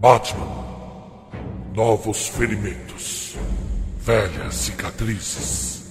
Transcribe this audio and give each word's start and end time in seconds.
Batman. 0.00 0.64
Novos 1.74 2.28
ferimentos. 2.28 3.36
Velhas 3.98 4.54
cicatrizes. 4.54 5.84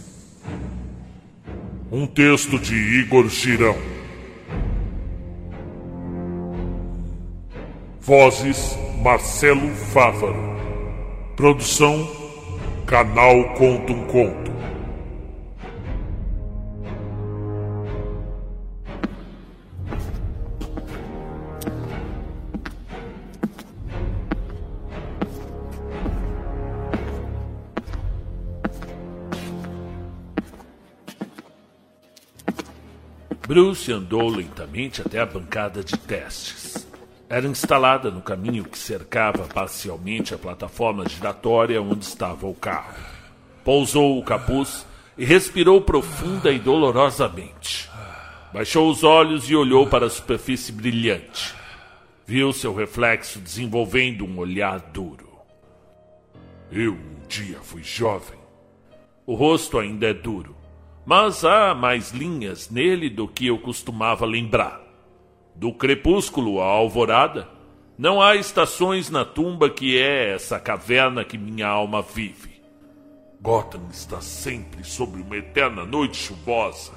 Um 1.92 2.08
texto 2.08 2.58
de 2.58 2.74
Igor 2.74 3.28
Girão. 3.28 3.76
Vozes 8.00 8.78
Marcelo 9.04 9.76
Fávaro. 9.76 10.56
Produção 11.36 12.10
Canal 12.86 13.56
Conto 13.56 13.92
um 13.92 14.06
Conto. 14.06 14.57
Bruce 33.58 33.92
andou 33.92 34.30
lentamente 34.30 35.02
até 35.02 35.20
a 35.20 35.26
bancada 35.26 35.84
de 35.84 35.98
testes. 35.98 36.88
Era 37.28 37.48
instalada 37.48 38.12
no 38.12 38.22
caminho 38.22 38.64
que 38.64 38.78
cercava 38.78 39.48
parcialmente 39.52 40.32
a 40.32 40.38
plataforma 40.38 41.10
giratória 41.10 41.82
onde 41.82 42.06
estava 42.06 42.46
o 42.46 42.54
carro. 42.54 42.94
Pousou 43.64 44.20
o 44.20 44.24
capuz 44.24 44.86
e 45.18 45.26
respirou 45.26 45.82
profunda 45.82 46.52
e 46.52 46.60
dolorosamente. 46.60 47.90
Baixou 48.54 48.92
os 48.92 49.04
olhos 49.04 49.50
e 49.50 49.56
olhou 49.56 49.88
para 49.88 50.06
a 50.06 50.10
superfície 50.12 50.72
brilhante. 50.72 51.56
Viu 52.28 52.54
seu 52.54 52.76
reflexo 52.76 53.40
desenvolvendo 53.40 54.24
um 54.24 54.38
olhar 54.38 54.80
duro. 54.80 55.32
Eu 56.72 56.94
um 56.94 57.28
dia 57.28 57.58
fui 57.64 57.82
jovem. 57.82 58.38
O 59.26 59.34
rosto 59.34 59.80
ainda 59.80 60.06
é 60.06 60.14
duro, 60.14 60.56
mas 61.08 61.46
há 61.46 61.74
mais 61.74 62.12
linhas 62.12 62.70
nele 62.70 63.10
do 63.10 63.30
que 63.30 63.48
eu 63.48 63.58
costumava 63.58 64.26
lembrar. 64.26 64.82
Do 65.56 65.74
crepúsculo 65.74 66.60
à 66.60 66.66
alvorada, 66.66 67.48
não 67.98 68.22
há 68.22 68.36
estações 68.36 69.10
na 69.10 69.24
tumba 69.24 69.70
que 69.70 69.98
é 69.98 70.34
essa 70.34 70.60
caverna 70.60 71.24
que 71.24 71.38
minha 71.38 71.66
alma 71.66 72.02
vive. 72.02 72.62
Gotham 73.42 73.88
está 73.90 74.20
sempre 74.20 74.84
sobre 74.84 75.22
uma 75.22 75.38
eterna 75.38 75.86
noite 75.86 76.18
chuvosa. 76.18 76.92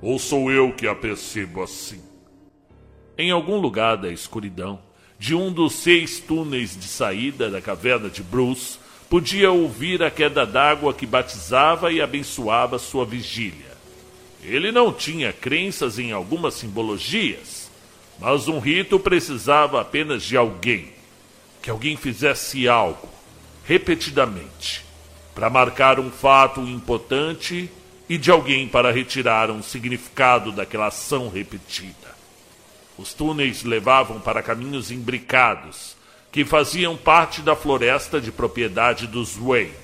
Ou 0.00 0.20
sou 0.20 0.48
eu 0.48 0.72
que 0.72 0.86
a 0.86 0.94
percebo 0.94 1.64
assim? 1.64 2.00
Em 3.18 3.32
algum 3.32 3.56
lugar 3.56 3.96
da 3.96 4.12
escuridão, 4.12 4.78
de 5.18 5.34
um 5.34 5.52
dos 5.52 5.72
seis 5.72 6.20
túneis 6.20 6.78
de 6.78 6.86
saída 6.86 7.50
da 7.50 7.60
caverna 7.60 8.08
de 8.08 8.22
Bruce, 8.22 8.78
podia 9.12 9.52
ouvir 9.52 10.02
a 10.02 10.10
queda 10.10 10.46
d'água 10.46 10.94
que 10.94 11.04
batizava 11.04 11.92
e 11.92 12.00
abençoava 12.00 12.78
sua 12.78 13.04
vigília. 13.04 13.76
Ele 14.42 14.72
não 14.72 14.90
tinha 14.90 15.34
crenças 15.34 15.98
em 15.98 16.12
algumas 16.12 16.54
simbologias, 16.54 17.70
mas 18.18 18.48
um 18.48 18.58
rito 18.58 18.98
precisava 18.98 19.82
apenas 19.82 20.22
de 20.22 20.34
alguém. 20.34 20.94
Que 21.60 21.68
alguém 21.68 21.94
fizesse 21.94 22.66
algo, 22.66 23.06
repetidamente, 23.66 24.82
para 25.34 25.50
marcar 25.50 26.00
um 26.00 26.10
fato 26.10 26.62
importante 26.62 27.70
e 28.08 28.16
de 28.16 28.30
alguém 28.30 28.66
para 28.66 28.90
retirar 28.90 29.50
um 29.50 29.62
significado 29.62 30.50
daquela 30.50 30.86
ação 30.86 31.28
repetida. 31.28 32.16
Os 32.96 33.12
túneis 33.12 33.62
levavam 33.62 34.18
para 34.22 34.42
caminhos 34.42 34.90
imbricados, 34.90 36.00
que 36.32 36.46
faziam 36.46 36.96
parte 36.96 37.42
da 37.42 37.54
floresta 37.54 38.18
de 38.18 38.32
propriedade 38.32 39.06
dos 39.06 39.36
Wayne, 39.36 39.74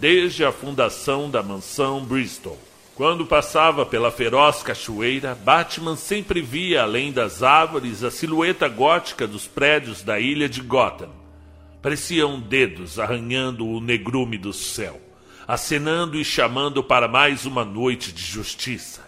desde 0.00 0.42
a 0.42 0.50
fundação 0.50 1.30
da 1.30 1.42
mansão 1.42 2.02
Bristol. 2.02 2.58
Quando 2.94 3.26
passava 3.26 3.84
pela 3.84 4.10
feroz 4.10 4.62
cachoeira, 4.62 5.34
Batman 5.34 5.94
sempre 5.94 6.40
via 6.40 6.82
além 6.82 7.12
das 7.12 7.42
árvores 7.42 8.02
a 8.02 8.10
silhueta 8.10 8.66
gótica 8.66 9.26
dos 9.26 9.46
prédios 9.46 10.02
da 10.02 10.18
ilha 10.18 10.48
de 10.48 10.62
Gotham. 10.62 11.10
Pareciam 11.82 12.40
dedos 12.40 12.98
arranhando 12.98 13.66
o 13.66 13.78
negrume 13.78 14.38
do 14.38 14.54
céu, 14.54 14.98
acenando 15.46 16.18
e 16.18 16.24
chamando 16.24 16.82
para 16.82 17.06
mais 17.06 17.44
uma 17.44 17.64
noite 17.64 18.10
de 18.10 18.22
justiça. 18.22 19.02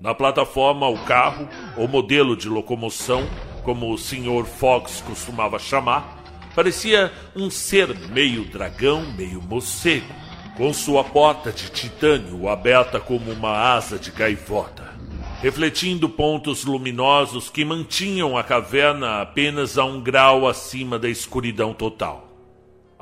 Na 0.00 0.14
plataforma, 0.14 0.88
o 0.88 1.04
carro, 1.04 1.46
ou 1.76 1.86
modelo 1.86 2.34
de 2.34 2.48
locomoção, 2.48 3.28
como 3.64 3.92
o 3.92 3.98
Sr. 3.98 4.44
Fox 4.44 5.02
costumava 5.06 5.58
chamar, 5.58 6.22
parecia 6.54 7.12
um 7.34 7.50
ser 7.50 7.96
meio 8.10 8.44
dragão, 8.44 9.12
meio 9.12 9.40
morcego, 9.40 10.12
com 10.56 10.72
sua 10.72 11.02
porta 11.02 11.50
de 11.50 11.70
titânio 11.70 12.48
aberta 12.48 13.00
como 13.00 13.30
uma 13.30 13.74
asa 13.74 13.98
de 13.98 14.10
gaivota, 14.10 14.92
refletindo 15.40 16.08
pontos 16.08 16.64
luminosos 16.64 17.48
que 17.48 17.64
mantinham 17.64 18.36
a 18.36 18.44
caverna 18.44 19.22
apenas 19.22 19.78
a 19.78 19.84
um 19.84 20.00
grau 20.00 20.46
acima 20.46 20.98
da 20.98 21.08
escuridão 21.08 21.72
total. 21.72 22.32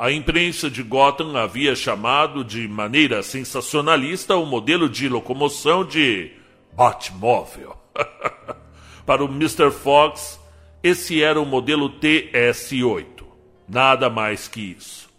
A 0.03 0.11
imprensa 0.11 0.71
de 0.71 0.83
Gotham 0.83 1.37
havia 1.37 1.77
chamado 1.77 2.43
de 2.43 2.67
maneira 2.67 3.23
sensacionalista 3.23 4.35
o 4.35 4.47
modelo 4.47 4.89
de 4.89 5.11
locomoção 5.11 5.85
de 5.85 6.33
Batmóvel. 6.73 7.77
Para 9.05 9.23
o 9.23 9.29
Mr. 9.29 9.71
Fox, 9.71 10.41
esse 10.83 11.23
era 11.23 11.41
o 11.41 11.47
modelo 11.47 11.91
TS-8. 11.91 13.25
Nada 13.69 14.09
mais 14.09 14.49
que 14.49 14.61
isso. 14.79 15.11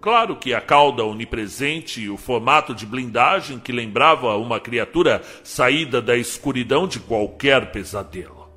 Claro 0.00 0.36
que 0.36 0.52
a 0.52 0.60
cauda 0.60 1.04
onipresente 1.04 2.00
e 2.00 2.10
o 2.10 2.16
formato 2.16 2.74
de 2.74 2.84
blindagem 2.84 3.58
que 3.58 3.72
lembrava 3.72 4.36
uma 4.36 4.60
criatura 4.60 5.22
saída 5.42 6.02
da 6.02 6.16
escuridão 6.16 6.86
de 6.86 7.00
qualquer 7.00 7.72
pesadelo. 7.72 8.48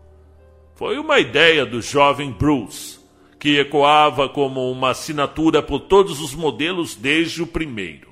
Foi 0.76 0.98
uma 0.98 1.20
ideia 1.20 1.66
do 1.66 1.82
jovem 1.82 2.32
Bruce, 2.32 3.00
que 3.40 3.58
ecoava 3.58 4.28
como 4.28 4.72
uma 4.72 4.92
assinatura 4.92 5.62
por 5.62 5.80
todos 5.82 6.20
os 6.20 6.34
modelos 6.34 6.96
desde 6.96 7.42
o 7.42 7.48
primeiro. 7.48 8.10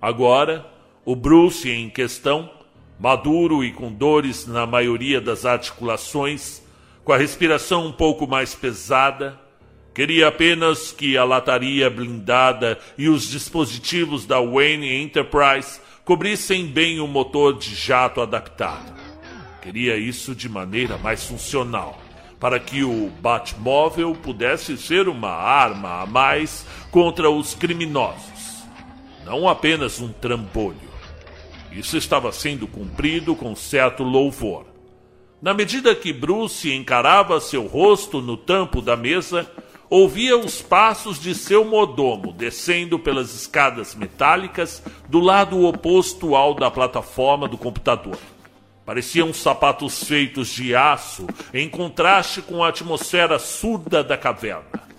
Agora, 0.00 0.66
o 1.04 1.16
Bruce 1.16 1.68
em 1.70 1.88
questão, 1.88 2.50
maduro 2.98 3.64
e 3.64 3.72
com 3.72 3.92
dores 3.92 4.46
na 4.46 4.66
maioria 4.66 5.20
das 5.20 5.44
articulações, 5.44 6.62
com 7.10 7.14
a 7.14 7.18
respiração 7.18 7.86
um 7.86 7.90
pouco 7.90 8.24
mais 8.24 8.54
pesada, 8.54 9.36
queria 9.92 10.28
apenas 10.28 10.92
que 10.92 11.18
a 11.18 11.24
lataria 11.24 11.90
blindada 11.90 12.78
e 12.96 13.08
os 13.08 13.28
dispositivos 13.28 14.24
da 14.24 14.40
Wayne 14.40 15.02
Enterprise 15.02 15.80
cobrissem 16.04 16.66
bem 16.66 17.00
o 17.00 17.08
motor 17.08 17.58
de 17.58 17.74
jato 17.74 18.20
adaptado. 18.20 18.94
Queria 19.60 19.96
isso 19.96 20.36
de 20.36 20.48
maneira 20.48 20.96
mais 20.98 21.24
funcional, 21.24 22.00
para 22.38 22.60
que 22.60 22.84
o 22.84 23.10
Batmóvel 23.20 24.14
pudesse 24.14 24.78
ser 24.78 25.08
uma 25.08 25.32
arma 25.32 26.02
a 26.02 26.06
mais 26.06 26.64
contra 26.92 27.28
os 27.28 27.56
criminosos, 27.56 28.62
não 29.26 29.48
apenas 29.48 30.00
um 30.00 30.12
trambolho. 30.12 30.88
Isso 31.72 31.96
estava 31.96 32.30
sendo 32.30 32.68
cumprido 32.68 33.34
com 33.34 33.56
certo 33.56 34.04
louvor. 34.04 34.69
Na 35.42 35.54
medida 35.54 35.94
que 35.94 36.12
Bruce 36.12 36.70
encarava 36.70 37.40
seu 37.40 37.66
rosto 37.66 38.20
no 38.20 38.36
tampo 38.36 38.82
da 38.82 38.94
mesa, 38.94 39.50
ouvia 39.88 40.36
os 40.36 40.60
passos 40.60 41.18
de 41.18 41.34
seu 41.34 41.64
modomo 41.64 42.30
descendo 42.30 42.98
pelas 42.98 43.34
escadas 43.34 43.94
metálicas 43.94 44.82
do 45.08 45.18
lado 45.18 45.64
oposto 45.64 46.36
ao 46.36 46.52
da 46.52 46.70
plataforma 46.70 47.48
do 47.48 47.56
computador. 47.56 48.18
Pareciam 48.84 49.32
sapatos 49.32 50.04
feitos 50.04 50.48
de 50.48 50.74
aço 50.74 51.26
em 51.54 51.70
contraste 51.70 52.42
com 52.42 52.62
a 52.62 52.68
atmosfera 52.68 53.38
surda 53.38 54.04
da 54.04 54.18
caverna. 54.18 54.89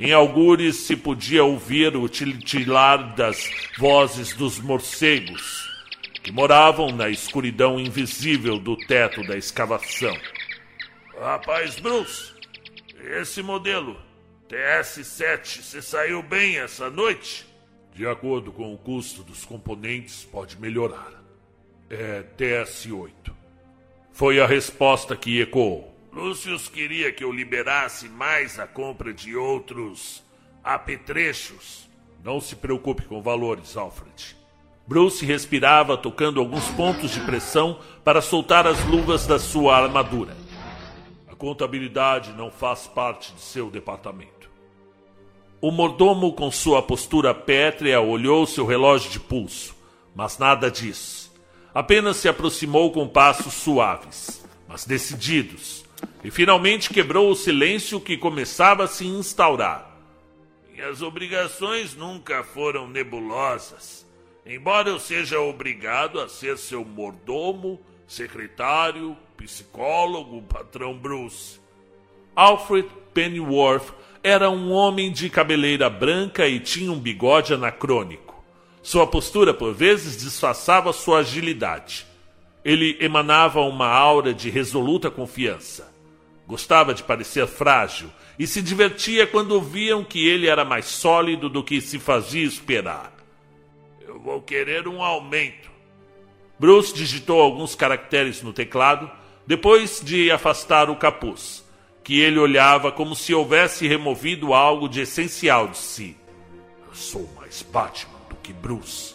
Em 0.00 0.12
algures 0.12 0.76
se 0.76 0.96
podia 0.96 1.42
ouvir 1.42 1.96
o 1.96 2.08
tiltilar 2.08 3.16
das 3.16 3.50
vozes 3.76 4.32
dos 4.32 4.60
morcegos, 4.60 5.68
que 6.22 6.30
moravam 6.30 6.92
na 6.92 7.08
escuridão 7.08 7.80
invisível 7.80 8.60
do 8.60 8.76
teto 8.76 9.26
da 9.26 9.36
escavação. 9.36 10.16
Rapaz 11.20 11.80
Bruce, 11.80 12.32
esse 13.20 13.42
modelo 13.42 14.00
TS-7 14.48 15.62
se 15.62 15.82
saiu 15.82 16.22
bem 16.22 16.58
essa 16.58 16.88
noite? 16.88 17.44
De 17.92 18.06
acordo 18.06 18.52
com 18.52 18.72
o 18.72 18.78
custo 18.78 19.24
dos 19.24 19.44
componentes, 19.44 20.24
pode 20.24 20.60
melhorar. 20.60 21.24
É 21.90 22.22
TS-8. 22.36 23.34
Foi 24.12 24.38
a 24.38 24.46
resposta 24.46 25.16
que 25.16 25.40
ecoou. 25.40 25.97
Lúcius 26.12 26.68
queria 26.68 27.12
que 27.12 27.22
eu 27.22 27.32
liberasse 27.32 28.08
mais 28.08 28.58
a 28.58 28.66
compra 28.66 29.12
de 29.12 29.36
outros 29.36 30.22
apetrechos. 30.64 31.88
Não 32.24 32.40
se 32.40 32.56
preocupe 32.56 33.04
com 33.04 33.22
valores, 33.22 33.76
Alfred. 33.76 34.36
Bruce 34.86 35.24
respirava, 35.24 35.98
tocando 35.98 36.40
alguns 36.40 36.66
pontos 36.70 37.10
de 37.10 37.20
pressão 37.20 37.78
para 38.02 38.22
soltar 38.22 38.66
as 38.66 38.82
luvas 38.86 39.26
da 39.26 39.38
sua 39.38 39.76
armadura. 39.76 40.34
A 41.30 41.34
contabilidade 41.34 42.32
não 42.32 42.50
faz 42.50 42.86
parte 42.86 43.32
de 43.34 43.40
seu 43.42 43.70
departamento. 43.70 44.50
O 45.60 45.70
mordomo, 45.70 46.32
com 46.32 46.50
sua 46.50 46.80
postura 46.80 47.34
pétrea, 47.34 48.00
olhou 48.00 48.46
seu 48.46 48.64
relógio 48.64 49.10
de 49.10 49.20
pulso, 49.20 49.76
mas 50.14 50.38
nada 50.38 50.70
disso. 50.70 51.30
Apenas 51.74 52.16
se 52.16 52.28
aproximou 52.28 52.90
com 52.90 53.06
passos 53.06 53.54
suaves, 53.54 54.42
mas 54.66 54.86
decididos, 54.86 55.84
e 56.22 56.30
finalmente 56.30 56.90
quebrou 56.90 57.30
o 57.30 57.36
silêncio 57.36 58.00
que 58.00 58.16
começava 58.16 58.84
a 58.84 58.88
se 58.88 59.06
instaurar. 59.06 59.88
Minhas 60.70 61.02
obrigações 61.02 61.94
nunca 61.94 62.42
foram 62.42 62.86
nebulosas. 62.86 64.06
Embora 64.46 64.88
eu 64.88 64.98
seja 64.98 65.40
obrigado 65.40 66.20
a 66.20 66.28
ser 66.28 66.56
seu 66.56 66.84
mordomo, 66.84 67.80
secretário, 68.06 69.16
psicólogo, 69.36 70.42
patrão 70.42 70.96
Bruce. 70.96 71.60
Alfred 72.34 72.88
Pennyworth 73.12 73.92
era 74.22 74.48
um 74.50 74.70
homem 74.70 75.12
de 75.12 75.28
cabeleira 75.28 75.90
branca 75.90 76.46
e 76.46 76.60
tinha 76.60 76.90
um 76.90 76.98
bigode 76.98 77.52
anacrônico. 77.52 78.42
Sua 78.82 79.06
postura, 79.06 79.52
por 79.52 79.74
vezes, 79.74 80.16
disfarçava 80.16 80.92
sua 80.92 81.18
agilidade. 81.18 82.06
Ele 82.64 82.96
emanava 83.00 83.60
uma 83.60 83.86
aura 83.86 84.34
de 84.34 84.50
resoluta 84.50 85.10
confiança. 85.10 85.92
Gostava 86.46 86.94
de 86.94 87.02
parecer 87.02 87.46
frágil 87.46 88.10
e 88.38 88.46
se 88.46 88.62
divertia 88.62 89.26
quando 89.26 89.60
viam 89.60 90.04
que 90.04 90.26
ele 90.26 90.46
era 90.46 90.64
mais 90.64 90.86
sólido 90.86 91.48
do 91.48 91.62
que 91.62 91.80
se 91.80 91.98
fazia 91.98 92.46
esperar. 92.46 93.12
Eu 94.00 94.18
vou 94.18 94.40
querer 94.40 94.88
um 94.88 95.02
aumento. 95.02 95.68
Bruce 96.58 96.94
digitou 96.94 97.40
alguns 97.40 97.74
caracteres 97.74 98.42
no 98.42 98.52
teclado, 98.52 99.10
depois 99.46 100.00
de 100.02 100.30
afastar 100.30 100.90
o 100.90 100.96
capuz, 100.96 101.64
que 102.02 102.20
ele 102.20 102.38
olhava 102.38 102.90
como 102.90 103.14
se 103.14 103.34
houvesse 103.34 103.86
removido 103.86 104.54
algo 104.54 104.88
de 104.88 105.02
essencial 105.02 105.68
de 105.68 105.78
si. 105.78 106.16
Eu 106.86 106.94
sou 106.94 107.28
mais 107.36 107.62
Batman 107.62 108.18
do 108.28 108.36
que 108.36 108.52
Bruce. 108.52 109.14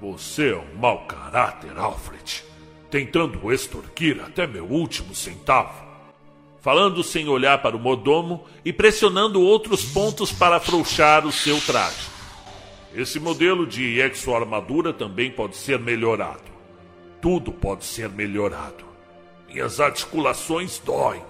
Você 0.00 0.50
é 0.50 0.56
um 0.56 0.74
mau 0.78 1.06
caráter, 1.06 1.76
Alfred, 1.76 2.44
tentando 2.92 3.52
extorquir 3.52 4.22
até 4.24 4.46
meu 4.46 4.66
último 4.66 5.12
centavo 5.16 5.92
falando 6.62 7.02
sem 7.02 7.28
olhar 7.28 7.60
para 7.60 7.76
o 7.76 7.80
mordomo 7.80 8.46
e 8.64 8.72
pressionando 8.72 9.42
outros 9.42 9.84
pontos 9.84 10.32
para 10.32 10.56
afrouxar 10.56 11.26
o 11.26 11.32
seu 11.32 11.60
traje. 11.60 12.08
Esse 12.94 13.18
modelo 13.18 13.66
de 13.66 13.98
exoarmadura 13.98 14.92
também 14.92 15.28
pode 15.28 15.56
ser 15.56 15.78
melhorado. 15.78 16.52
Tudo 17.20 17.52
pode 17.52 17.84
ser 17.84 18.08
melhorado. 18.08 18.84
Minhas 19.48 19.80
articulações 19.80 20.78
doem. 20.78 21.22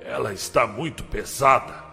Ela 0.00 0.32
está 0.32 0.66
muito 0.66 1.04
pesada. 1.04 1.84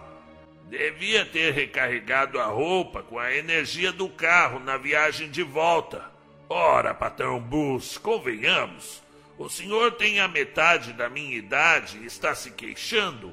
Devia 0.70 1.26
ter 1.26 1.52
recarregado 1.52 2.40
a 2.40 2.46
roupa 2.46 3.02
com 3.02 3.18
a 3.18 3.34
energia 3.34 3.92
do 3.92 4.08
carro 4.08 4.58
na 4.58 4.78
viagem 4.78 5.28
de 5.28 5.42
volta. 5.42 6.13
Ora, 6.48 6.94
patrão 6.94 7.40
Bus, 7.40 7.98
convenhamos. 7.98 9.02
O 9.38 9.48
senhor 9.48 9.92
tem 9.92 10.20
a 10.20 10.28
metade 10.28 10.92
da 10.92 11.08
minha 11.08 11.36
idade 11.36 11.98
e 11.98 12.06
está 12.06 12.34
se 12.34 12.50
queixando? 12.52 13.32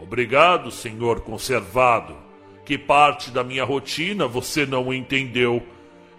Obrigado, 0.00 0.70
senhor 0.70 1.20
conservado. 1.20 2.16
Que 2.64 2.76
parte 2.76 3.30
da 3.30 3.44
minha 3.44 3.64
rotina 3.64 4.26
você 4.26 4.66
não 4.66 4.92
entendeu? 4.92 5.66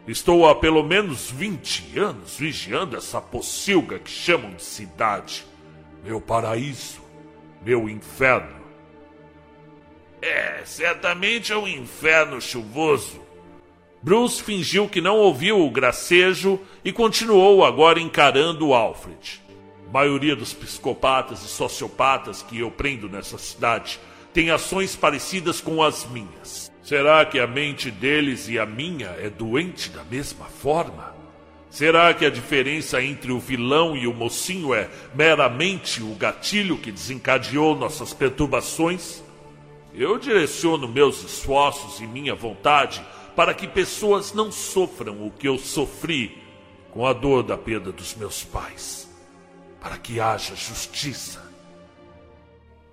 Estou 0.08 0.48
há 0.48 0.56
pelo 0.56 0.82
menos 0.84 1.30
20 1.30 2.00
anos 2.00 2.38
vigiando 2.38 2.98
essa 2.98 3.22
pocilga 3.22 4.00
que 4.00 4.10
chamam 4.10 4.52
de 4.54 4.64
cidade. 4.64 5.46
Meu 6.04 6.20
paraíso, 6.20 7.02
meu 7.62 7.88
inferno. 7.88 8.60
É, 10.22 10.62
certamente 10.66 11.52
é 11.52 11.58
um 11.58 11.68
inferno 11.68 12.42
chuvoso. 12.42 13.22
Bruce 14.02 14.42
fingiu 14.42 14.88
que 14.88 15.02
não 15.02 15.18
ouviu 15.18 15.60
o 15.60 15.70
gracejo 15.70 16.60
e 16.86 16.92
continuou 16.92 17.66
agora 17.66 18.00
encarando 18.00 18.74
Alfred. 18.74 19.42
A 19.90 19.92
maioria 19.92 20.38
dos 20.38 20.54
psicopatas 20.54 21.44
e 21.44 21.50
sociopatas 21.50 22.42
que 22.42 22.60
eu 22.60 22.72
prendo 22.72 23.10
nessa 23.10 23.38
cidade 23.38 24.00
tem 24.34 24.52
ações 24.52 24.96
parecidas 24.96 25.60
com 25.60 25.84
as 25.84 26.06
minhas. 26.06 26.72
Será 26.82 27.26
que 27.26 27.40
a 27.40 27.46
mente 27.46 27.92
deles 27.92 28.48
e 28.48 28.58
a 28.58 28.66
minha 28.66 29.08
é 29.20 29.30
doente 29.30 29.90
da 29.90 30.04
mesma 30.06 30.46
forma? 30.46 31.14
Será 31.70 32.14
que 32.14 32.26
a 32.26 32.30
diferença 32.30 33.04
entre 33.04 33.34
o 33.34 33.40
vilão 33.40 33.98
e 33.98 34.08
o 34.08 34.14
mocinho 34.14 34.74
é 34.74 34.90
meramente 35.14 36.02
o 36.02 36.16
gatilho 36.16 36.78
que 36.78 36.92
desencadeou 36.92 37.76
nossas 37.76 38.14
perturbações? 38.14 39.22
Eu 39.94 40.18
direciono 40.18 40.88
meus 40.88 41.22
esforços 41.24 42.00
e 42.00 42.08
minha 42.08 42.34
vontade 42.34 43.02
para 43.40 43.54
que 43.54 43.70
pessoas 43.70 44.34
não 44.34 44.52
sofram 44.52 45.26
o 45.26 45.32
que 45.32 45.48
eu 45.48 45.58
sofri 45.58 46.44
com 46.92 47.06
a 47.06 47.14
dor 47.14 47.42
da 47.42 47.58
perda 47.58 47.90
dos 47.90 48.14
meus 48.14 48.44
pais, 48.44 49.10
para 49.80 49.98
que 49.98 50.20
haja 50.20 50.58
justiça. 50.58 51.42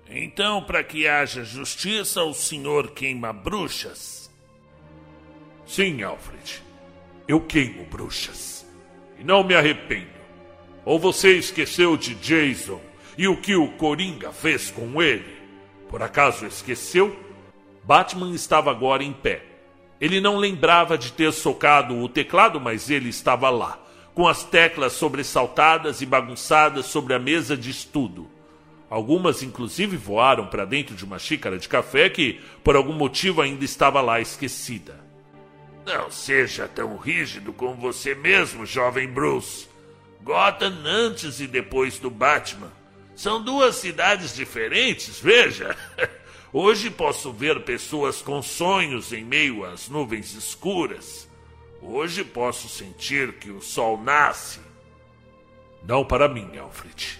Então, 0.09 0.63
para 0.63 0.85
que 0.85 1.05
haja 1.05 1.43
justiça, 1.43 2.23
o 2.23 2.33
senhor 2.33 2.91
queima 2.91 3.33
bruxas? 3.33 4.31
Sim, 5.65 6.01
Alfred. 6.01 6.63
Eu 7.27 7.41
queimo 7.41 7.83
bruxas. 7.83 8.65
E 9.19 9.25
não 9.25 9.43
me 9.43 9.53
arrependo. 9.53 10.07
Ou 10.85 10.97
você 10.97 11.37
esqueceu 11.37 11.97
de 11.97 12.15
Jason 12.15 12.79
e 13.17 13.27
o 13.27 13.35
que 13.35 13.53
o 13.53 13.73
Coringa 13.73 14.31
fez 14.31 14.71
com 14.71 15.01
ele? 15.01 15.41
Por 15.89 16.01
acaso 16.01 16.45
esqueceu? 16.45 17.13
Batman 17.83 18.33
estava 18.33 18.71
agora 18.71 19.03
em 19.03 19.11
pé, 19.11 19.46
ele 19.99 20.21
não 20.21 20.37
lembrava 20.37 20.97
de 20.97 21.11
ter 21.11 21.31
socado 21.33 21.95
o 21.95 22.07
teclado, 22.07 22.59
mas 22.59 22.89
ele 22.89 23.09
estava 23.09 23.49
lá, 23.49 23.79
com 24.13 24.27
as 24.27 24.43
teclas 24.43 24.93
sobressaltadas 24.93 26.01
e 26.01 26.05
bagunçadas 26.05 26.85
sobre 26.85 27.13
a 27.13 27.19
mesa 27.19 27.57
de 27.57 27.69
estudo. 27.69 28.29
Algumas, 28.89 29.43
inclusive, 29.43 29.97
voaram 29.97 30.47
para 30.47 30.63
dentro 30.63 30.95
de 30.95 31.03
uma 31.03 31.19
xícara 31.19 31.57
de 31.57 31.67
café 31.67 32.09
que, 32.09 32.39
por 32.63 32.75
algum 32.75 32.93
motivo, 32.93 33.41
ainda 33.41 33.65
estava 33.65 33.99
lá 34.01 34.21
esquecida. 34.21 34.99
Não 35.85 36.09
seja 36.09 36.67
tão 36.67 36.95
rígido 36.97 37.51
com 37.51 37.75
você 37.75 38.15
mesmo, 38.15 38.65
jovem 38.65 39.07
Bruce. 39.07 39.67
Gotham 40.21 40.73
antes 40.85 41.39
e 41.39 41.47
depois 41.47 41.99
do 41.99 42.09
Batman. 42.09 42.71
São 43.15 43.41
duas 43.41 43.75
cidades 43.75 44.35
diferentes, 44.35 45.19
veja. 45.19 45.75
Hoje 46.59 46.89
posso 46.89 47.31
ver 47.31 47.59
pessoas 47.65 48.19
com 48.19 48.41
sonhos 48.41 49.13
em 49.13 49.23
meio 49.23 49.63
às 49.63 49.87
nuvens 49.89 50.33
escuras. 50.33 51.29
Hoje 51.79 52.23
posso 52.23 52.67
sentir 52.67 53.33
que 53.33 53.51
o 53.51 53.61
sol 53.61 54.01
nasce. 54.01 54.59
Não 55.83 56.03
para 56.03 56.27
mim, 56.27 56.57
Alfred. 56.57 57.19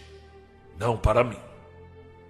Não 0.80 0.98
para 0.98 1.24
mim. 1.24 1.38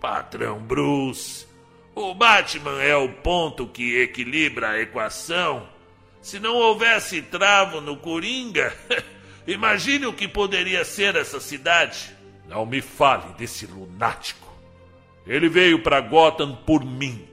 Patrão 0.02 0.60
Bruce, 0.60 1.48
o 1.96 2.14
Batman 2.14 2.84
é 2.84 2.98
o 2.98 3.08
ponto 3.08 3.66
que 3.70 4.02
equilibra 4.02 4.72
a 4.72 4.82
equação. 4.82 5.66
Se 6.22 6.42
não 6.42 6.56
houvesse 6.56 7.22
travo 7.22 7.80
no 7.80 7.96
Coringa, 7.96 8.76
imagine 9.48 10.08
o 10.08 10.14
que 10.14 10.28
poderia 10.28 10.84
ser 10.84 11.16
essa 11.16 11.40
cidade. 11.40 12.14
Não 12.50 12.66
me 12.66 12.82
fale 12.82 13.34
desse 13.36 13.66
lunático. 13.66 14.47
Ele 15.28 15.50
veio 15.50 15.80
para 15.80 16.00
Gotham 16.00 16.56
por 16.56 16.86
mim. 16.86 17.28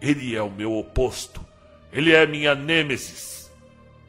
Ele 0.00 0.36
é 0.36 0.42
o 0.42 0.50
meu 0.50 0.76
oposto. 0.76 1.40
Ele 1.92 2.12
é 2.12 2.26
minha 2.26 2.54
nêmesis. 2.54 3.50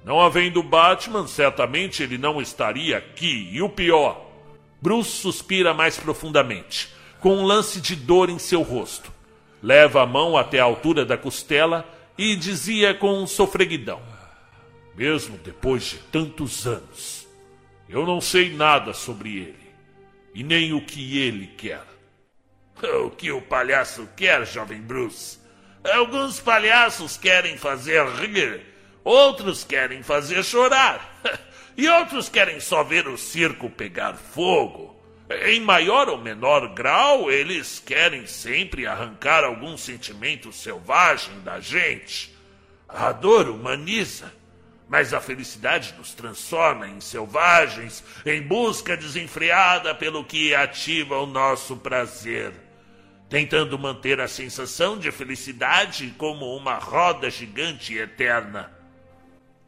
Não 0.04 0.20
havendo 0.20 0.62
Batman, 0.62 1.28
certamente 1.28 2.04
ele 2.04 2.18
não 2.18 2.42
estaria 2.42 2.98
aqui. 2.98 3.50
E 3.52 3.62
o 3.62 3.70
pior, 3.70 4.30
Bruce 4.82 5.12
suspira 5.12 5.74
mais 5.74 5.98
profundamente, 5.98 6.94
com 7.22 7.38
um 7.38 7.46
lance 7.46 7.80
de 7.80 7.96
dor 7.96 8.30
em 8.30 8.38
seu 8.38 8.62
rosto. 8.62 9.12
Leva 9.62 10.02
a 10.02 10.06
mão 10.06 10.36
até 10.36 10.60
a 10.60 10.66
altura 10.66 11.06
da 11.06 11.18
costela 11.18 11.88
e 12.18 12.36
dizia 12.36 12.94
com 12.94 13.26
sofreguidão: 13.26 14.02
Mesmo 14.94 15.38
depois 15.38 15.84
de 15.84 15.98
tantos 16.12 16.68
anos, 16.68 17.26
eu 17.88 18.06
não 18.06 18.20
sei 18.20 18.54
nada 18.54 18.94
sobre 18.94 19.38
ele, 19.38 19.74
e 20.36 20.44
nem 20.44 20.74
o 20.74 20.82
que 20.82 21.18
ele 21.18 21.48
quer. 21.48 21.93
O 23.06 23.10
que 23.10 23.32
o 23.32 23.42
palhaço 23.42 24.08
quer, 24.16 24.46
jovem 24.46 24.82
Bruce? 24.82 25.40
Alguns 25.84 26.40
palhaços 26.40 27.18
querem 27.18 27.58
fazer 27.58 28.06
rir, 28.06 28.62
outros 29.04 29.64
querem 29.64 30.04
fazer 30.04 30.44
chorar, 30.44 31.22
e 31.78 31.88
outros 31.90 32.30
querem 32.30 32.60
só 32.60 32.84
ver 32.84 33.08
o 33.08 33.18
circo 33.18 33.70
pegar 33.70 34.16
fogo. 34.16 34.94
Em 35.46 35.60
maior 35.60 36.10
ou 36.10 36.18
menor 36.18 36.74
grau, 36.74 37.32
eles 37.32 37.80
querem 37.80 38.28
sempre 38.28 38.86
arrancar 38.86 39.44
algum 39.44 39.78
sentimento 39.78 40.52
selvagem 40.52 41.40
da 41.42 41.60
gente. 41.60 42.34
A 42.88 43.12
dor 43.12 43.50
humaniza, 43.50 44.32
Mas 44.88 45.14
a 45.14 45.20
felicidade 45.20 45.96
nos 45.98 46.14
transforma 46.14 46.88
em 46.88 47.02
selvagens, 47.02 48.04
em 48.26 48.42
busca 48.42 48.96
desenfreada 48.96 49.96
pelo 49.96 50.24
que 50.24 50.54
ativa 50.54 51.18
o 51.18 51.26
nosso 51.26 51.78
prazer, 51.78 52.54
tentando 53.34 53.80
manter 53.80 54.22
a 54.22 54.28
sensação 54.28 54.96
de 54.96 55.12
felicidade 55.12 56.14
como 56.20 56.56
uma 56.56 56.76
roda 56.76 57.32
gigante 57.32 57.92
e 57.92 57.98
eterna. 57.98 58.72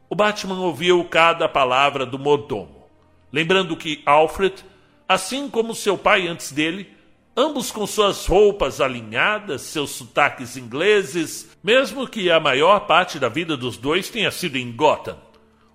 O 0.08 0.14
Batman 0.14 0.60
ouviu 0.60 1.02
cada 1.06 1.48
palavra 1.48 2.06
do 2.06 2.16
mordomo, 2.16 2.86
lembrando 3.32 3.76
que 3.76 4.04
Alfred, 4.06 4.64
assim 5.08 5.50
como 5.50 5.74
seu 5.74 5.98
pai 5.98 6.28
antes 6.28 6.52
dele, 6.52 6.94
ambos 7.36 7.72
com 7.72 7.84
suas 7.88 8.24
roupas 8.26 8.80
alinhadas, 8.80 9.62
seus 9.62 9.90
sotaques 9.90 10.56
ingleses, 10.56 11.50
mesmo 11.60 12.06
que 12.06 12.30
a 12.30 12.38
maior 12.38 12.86
parte 12.86 13.18
da 13.18 13.28
vida 13.28 13.56
dos 13.56 13.76
dois 13.76 14.08
tenha 14.08 14.30
sido 14.30 14.56
em 14.56 14.70
Gotham. 14.70 15.18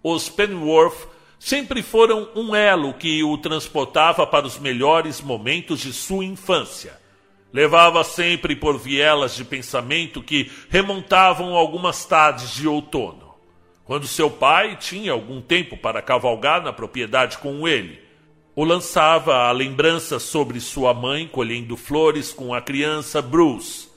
Os 0.02 0.30
Pennyworth 0.30 1.10
sempre 1.38 1.84
foram 1.84 2.30
um 2.38 2.56
elo 2.56 2.94
que 2.94 3.22
o 3.22 3.38
transportava 3.38 4.26
para 4.26 4.48
os 4.48 4.58
melhores 4.58 5.20
momentos 5.20 5.82
de 5.82 5.92
sua 5.92 6.24
infância. 6.24 7.01
Levava 7.54 8.04
sempre 8.04 8.56
por 8.56 8.78
vielas 8.78 9.36
de 9.36 9.44
pensamento 9.44 10.24
que 10.24 10.52
remontavam 10.70 11.56
algumas 11.56 12.06
tardes 12.06 12.54
de 12.54 12.68
outono, 12.68 13.36
quando 13.84 14.08
seu 14.08 14.30
pai 14.30 14.78
tinha 14.78 15.12
algum 15.12 15.42
tempo 15.42 15.76
para 15.76 16.02
cavalgar 16.02 16.64
na 16.64 16.72
propriedade 16.72 17.38
com 17.38 17.68
ele 17.68 18.12
o 18.56 18.66
lançava 18.66 19.48
a 19.48 19.52
lembrança 19.52 20.20
sobre 20.20 20.60
sua 20.60 20.94
mãe 20.94 21.28
colhendo 21.28 21.78
flores 21.78 22.34
com 22.34 22.54
a 22.54 22.62
criança 22.62 23.22
Bruce. 23.22 23.90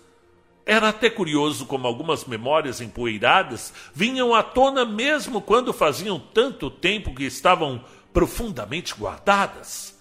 Era 0.64 0.90
até 0.90 1.10
curioso 1.10 1.66
como 1.66 1.86
algumas 1.86 2.24
memórias 2.24 2.80
empoeiradas 2.80 3.74
vinham 3.92 4.32
à 4.32 4.42
tona 4.42 4.84
mesmo 4.84 5.40
quando 5.40 5.72
faziam 5.72 6.18
tanto 6.18 6.70
tempo 6.70 7.14
que 7.14 7.24
estavam 7.24 7.84
profundamente 8.12 8.94
guardadas. 8.94 9.93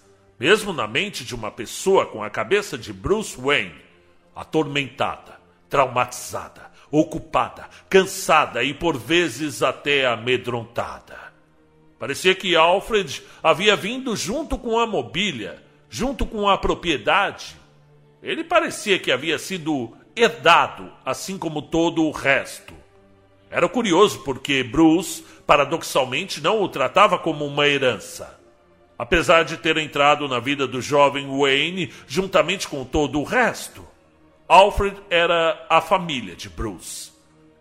Mesmo 0.44 0.74
na 0.74 0.86
mente 0.86 1.24
de 1.24 1.34
uma 1.34 1.50
pessoa 1.50 2.04
com 2.04 2.22
a 2.22 2.28
cabeça 2.28 2.76
de 2.76 2.92
Bruce 2.92 3.34
Wayne, 3.40 3.80
atormentada, 4.36 5.40
traumatizada, 5.70 6.70
ocupada, 6.90 7.66
cansada 7.88 8.62
e 8.62 8.74
por 8.74 8.98
vezes 8.98 9.62
até 9.62 10.06
amedrontada. 10.06 11.16
Parecia 11.98 12.34
que 12.34 12.54
Alfred 12.54 13.22
havia 13.42 13.74
vindo 13.74 14.14
junto 14.14 14.58
com 14.58 14.78
a 14.78 14.86
mobília, 14.86 15.62
junto 15.88 16.26
com 16.26 16.46
a 16.46 16.58
propriedade. 16.58 17.56
Ele 18.22 18.44
parecia 18.44 18.98
que 18.98 19.10
havia 19.10 19.38
sido 19.38 19.96
herdado, 20.14 20.92
assim 21.06 21.38
como 21.38 21.62
todo 21.62 22.04
o 22.04 22.10
resto. 22.10 22.74
Era 23.50 23.66
curioso 23.66 24.22
porque 24.22 24.62
Bruce, 24.62 25.24
paradoxalmente, 25.46 26.42
não 26.42 26.60
o 26.60 26.68
tratava 26.68 27.18
como 27.18 27.46
uma 27.46 27.66
herança. 27.66 28.43
Apesar 28.98 29.44
de 29.44 29.56
ter 29.56 29.76
entrado 29.76 30.28
na 30.28 30.38
vida 30.38 30.66
do 30.66 30.80
jovem 30.80 31.26
Wayne 31.26 31.92
juntamente 32.06 32.68
com 32.68 32.84
todo 32.84 33.20
o 33.20 33.24
resto, 33.24 33.84
Alfred 34.46 34.96
era 35.10 35.66
a 35.68 35.80
família 35.80 36.36
de 36.36 36.48
Bruce. 36.48 37.12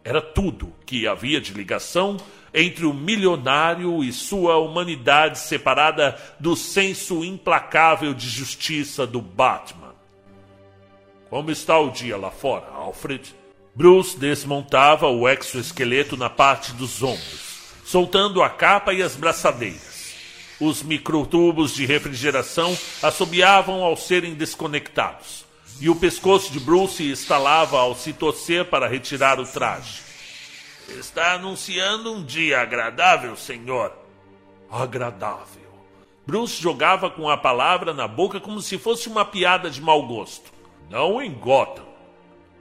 Era 0.04 0.22
tudo 0.22 0.74
que 0.86 1.08
havia 1.08 1.40
de 1.40 1.54
ligação 1.54 2.18
entre 2.54 2.86
o 2.86 2.94
milionário 2.94 4.04
e 4.04 4.14
sua 4.14 4.58
humanidade 4.58 5.40
separada 5.40 6.20
do 6.40 6.56
senso 6.56 7.24
implacável 7.24 8.14
de 8.14 8.30
justiça 8.30 9.08
do 9.08 9.22
Batman. 9.22 9.96
Como 11.30 11.50
está 11.50 11.80
o 11.80 11.90
dia 11.90 12.16
lá 12.16 12.30
fora, 12.30 12.68
Alfred? 12.74 13.34
Bruce 13.74 14.16
desmontava 14.20 15.08
o 15.08 15.28
exoesqueleto 15.28 16.16
na 16.16 16.30
parte 16.30 16.74
dos 16.74 17.02
ombros, 17.02 17.74
soltando 17.84 18.44
a 18.44 18.50
capa 18.50 18.94
e 18.94 19.02
as 19.02 19.16
braçadeiras. 19.16 19.93
Os 20.60 20.84
microtubos 20.84 21.74
de 21.74 21.86
refrigeração 21.86 22.78
assobiavam 23.02 23.84
ao 23.84 23.98
serem 23.98 24.34
desconectados, 24.34 25.46
e 25.82 25.90
o 25.90 25.96
pescoço 25.96 26.52
de 26.52 26.60
Bruce 26.60 27.10
estalava 27.10 27.80
ao 27.80 27.96
se 27.96 28.14
torcer 28.14 28.66
para 28.66 28.88
retirar 28.88 29.40
o 29.40 29.46
traje. 29.46 30.02
Está 30.90 31.34
anunciando 31.34 32.14
um 32.14 32.24
dia 32.24 32.62
agradável, 32.62 33.36
senhor. 33.36 33.92
Agradável. 34.70 35.64
Bruce 36.26 36.62
jogava 36.62 37.10
com 37.10 37.30
a 37.30 37.36
palavra 37.36 37.94
na 37.94 38.08
boca 38.08 38.40
como 38.40 38.62
se 38.62 38.78
fosse 38.78 39.10
uma 39.10 39.26
piada 39.26 39.70
de 39.70 39.82
mau 39.82 40.06
gosto. 40.06 40.52
Não 40.90 41.22
em. 41.22 41.36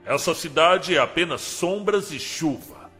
Essa 0.05 0.33
cidade 0.33 0.95
é 0.95 0.99
apenas 0.99 1.41
sombras 1.41 2.11
e 2.11 2.19
chuva. 2.19 2.91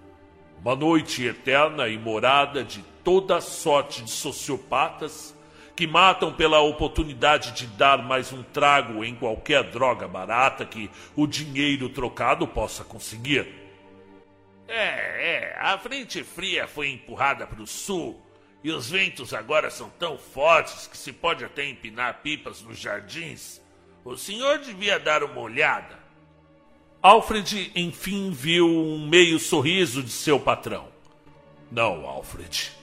Uma 0.62 0.76
noite 0.76 1.26
eterna 1.26 1.90
e 1.90 1.98
morada 1.98 2.64
de 2.64 2.84
toda 3.03 3.41
sorte 3.41 4.01
de 4.01 4.12
sociopatas 4.12 5.36
que 5.75 5.88
matam 5.88 6.31
pela 6.31 6.60
oportunidade 6.60 7.51
de 7.51 7.65
dar 7.67 7.98
mais 8.03 8.31
um 8.31 8.43
trago 8.43 9.03
em 9.03 9.15
qualquer 9.15 9.63
droga 9.72 10.07
barata 10.07 10.65
que 10.65 10.89
o 11.15 11.25
dinheiro 11.25 11.89
trocado 11.89 12.48
possa 12.48 12.83
conseguir. 12.83 13.48
É, 14.67 14.77
é, 14.77 15.57
a 15.60 15.77
frente 15.77 16.24
fria 16.24 16.67
foi 16.67 16.91
empurrada 16.91 17.45
para 17.45 17.62
o 17.62 17.67
sul 17.67 18.22
e 18.63 18.72
os 18.72 18.89
ventos 18.89 19.33
agora 19.33 19.69
são 19.69 19.89
tão 20.00 20.17
fortes 20.17 20.88
que 20.88 20.98
se 20.98 21.12
pode 21.12 21.43
até 21.43 21.67
empinar 21.67 22.22
pipas 22.22 22.62
nos 22.62 22.77
jardins. 22.77 23.62
O 24.05 24.15
senhor 24.15 24.60
devia 24.60 25.00
dar 25.00 25.24
uma 25.24 25.41
olhada. 25.41 26.00
Alfred 27.01 27.72
enfim 27.75 28.31
viu 28.31 28.67
um 28.67 29.07
meio 29.07 29.38
sorriso 29.39 30.01
de 30.01 30.12
seu 30.12 30.39
patrão. 30.39 30.88
Não, 31.69 32.05
Alfred. 32.05 32.83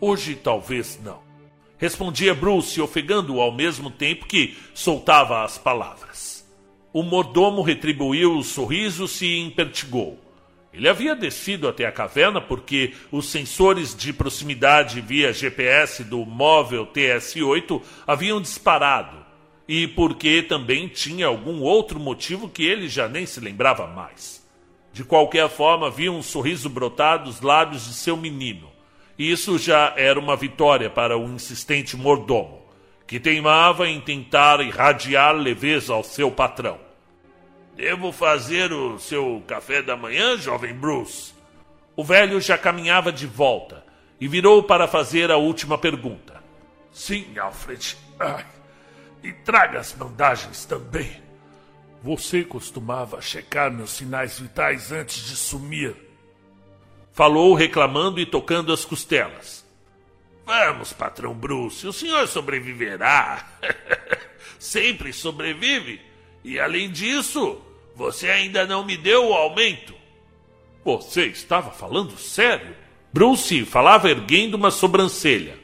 Hoje 0.00 0.34
talvez 0.34 0.98
não. 1.04 1.20
Respondia 1.76 2.34
Bruce, 2.34 2.80
ofegando 2.80 3.40
ao 3.40 3.52
mesmo 3.52 3.90
tempo 3.90 4.26
que 4.26 4.56
soltava 4.72 5.44
as 5.44 5.58
palavras. 5.58 6.48
O 6.92 7.02
mordomo 7.02 7.62
retribuiu 7.62 8.36
o 8.36 8.42
sorriso 8.42 9.06
e 9.24 9.38
impertigou. 9.38 10.18
Ele 10.72 10.88
havia 10.88 11.14
descido 11.14 11.68
até 11.68 11.84
a 11.84 11.92
caverna 11.92 12.40
porque 12.40 12.94
os 13.10 13.28
sensores 13.28 13.94
de 13.94 14.12
proximidade 14.12 15.00
via 15.00 15.32
GPS 15.32 16.04
do 16.04 16.24
móvel 16.24 16.86
TS-8 16.86 17.82
haviam 18.06 18.40
disparado 18.40 19.18
e 19.68 19.86
porque 19.86 20.42
também 20.42 20.88
tinha 20.88 21.26
algum 21.26 21.60
outro 21.60 22.00
motivo 22.00 22.48
que 22.48 22.64
ele 22.64 22.88
já 22.88 23.08
nem 23.08 23.26
se 23.26 23.40
lembrava 23.40 23.86
mais. 23.86 24.46
De 24.92 25.04
qualquer 25.04 25.48
forma, 25.48 25.90
via 25.90 26.10
um 26.10 26.22
sorriso 26.22 26.68
brotar 26.68 27.22
dos 27.22 27.40
lábios 27.40 27.86
de 27.86 27.94
seu 27.94 28.16
menino. 28.16 28.69
Isso 29.20 29.58
já 29.58 29.92
era 29.98 30.18
uma 30.18 30.34
vitória 30.34 30.88
para 30.88 31.14
o 31.14 31.24
insistente 31.24 31.94
mordomo, 31.94 32.62
que 33.06 33.20
teimava 33.20 33.86
em 33.86 34.00
tentar 34.00 34.62
irradiar 34.62 35.34
leveza 35.34 35.92
ao 35.92 36.02
seu 36.02 36.30
patrão. 36.30 36.80
Devo 37.76 38.12
fazer 38.12 38.72
o 38.72 38.98
seu 38.98 39.44
café 39.46 39.82
da 39.82 39.94
manhã, 39.94 40.38
jovem 40.38 40.72
Bruce? 40.72 41.34
O 41.94 42.02
velho 42.02 42.40
já 42.40 42.56
caminhava 42.56 43.12
de 43.12 43.26
volta 43.26 43.84
e 44.18 44.26
virou 44.26 44.62
para 44.62 44.88
fazer 44.88 45.30
a 45.30 45.36
última 45.36 45.76
pergunta. 45.76 46.42
Sim, 46.90 47.38
Alfred. 47.38 47.98
Ai, 48.18 48.46
e 49.22 49.34
traga 49.34 49.80
as 49.80 49.92
bandagens 49.92 50.64
também. 50.64 51.22
Você 52.02 52.42
costumava 52.42 53.20
checar 53.20 53.70
meus 53.70 53.90
sinais 53.90 54.40
vitais 54.40 54.90
antes 54.90 55.22
de 55.28 55.36
sumir. 55.36 56.09
Falou 57.20 57.52
reclamando 57.52 58.18
e 58.18 58.24
tocando 58.24 58.72
as 58.72 58.82
costelas. 58.82 59.62
Vamos, 60.46 60.90
patrão 60.94 61.34
Bruce, 61.34 61.86
o 61.86 61.92
senhor 61.92 62.26
sobreviverá. 62.26 63.46
Sempre 64.58 65.12
sobrevive. 65.12 66.00
E 66.42 66.58
além 66.58 66.90
disso, 66.90 67.60
você 67.94 68.30
ainda 68.30 68.64
não 68.64 68.82
me 68.82 68.96
deu 68.96 69.28
o 69.28 69.34
aumento. 69.34 69.94
Você 70.82 71.26
estava 71.26 71.70
falando 71.70 72.16
sério? 72.16 72.74
Bruce 73.12 73.66
falava 73.66 74.08
erguendo 74.08 74.54
uma 74.54 74.70
sobrancelha. 74.70 75.58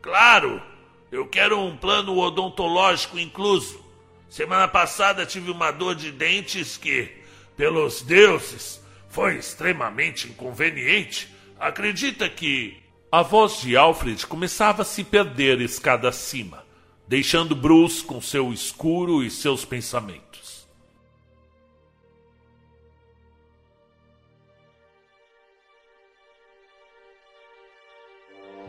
Claro, 0.00 0.62
eu 1.10 1.26
quero 1.26 1.58
um 1.58 1.76
plano 1.76 2.16
odontológico 2.16 3.18
incluso. 3.18 3.84
Semana 4.28 4.68
passada 4.68 5.26
tive 5.26 5.50
uma 5.50 5.72
dor 5.72 5.96
de 5.96 6.12
dentes 6.12 6.76
que, 6.76 7.10
pelos 7.56 8.00
deuses, 8.00 8.77
foi 9.08 9.36
extremamente 9.36 10.28
inconveniente. 10.28 11.28
Acredita 11.58 12.28
que. 12.28 12.82
A 13.10 13.22
voz 13.22 13.62
de 13.62 13.74
Alfred 13.74 14.26
começava 14.26 14.82
a 14.82 14.84
se 14.84 15.02
perder 15.02 15.62
escada 15.62 16.10
acima, 16.10 16.62
deixando 17.06 17.56
Bruce 17.56 18.04
com 18.04 18.20
seu 18.20 18.52
escuro 18.52 19.24
e 19.24 19.30
seus 19.30 19.64
pensamentos. 19.64 20.68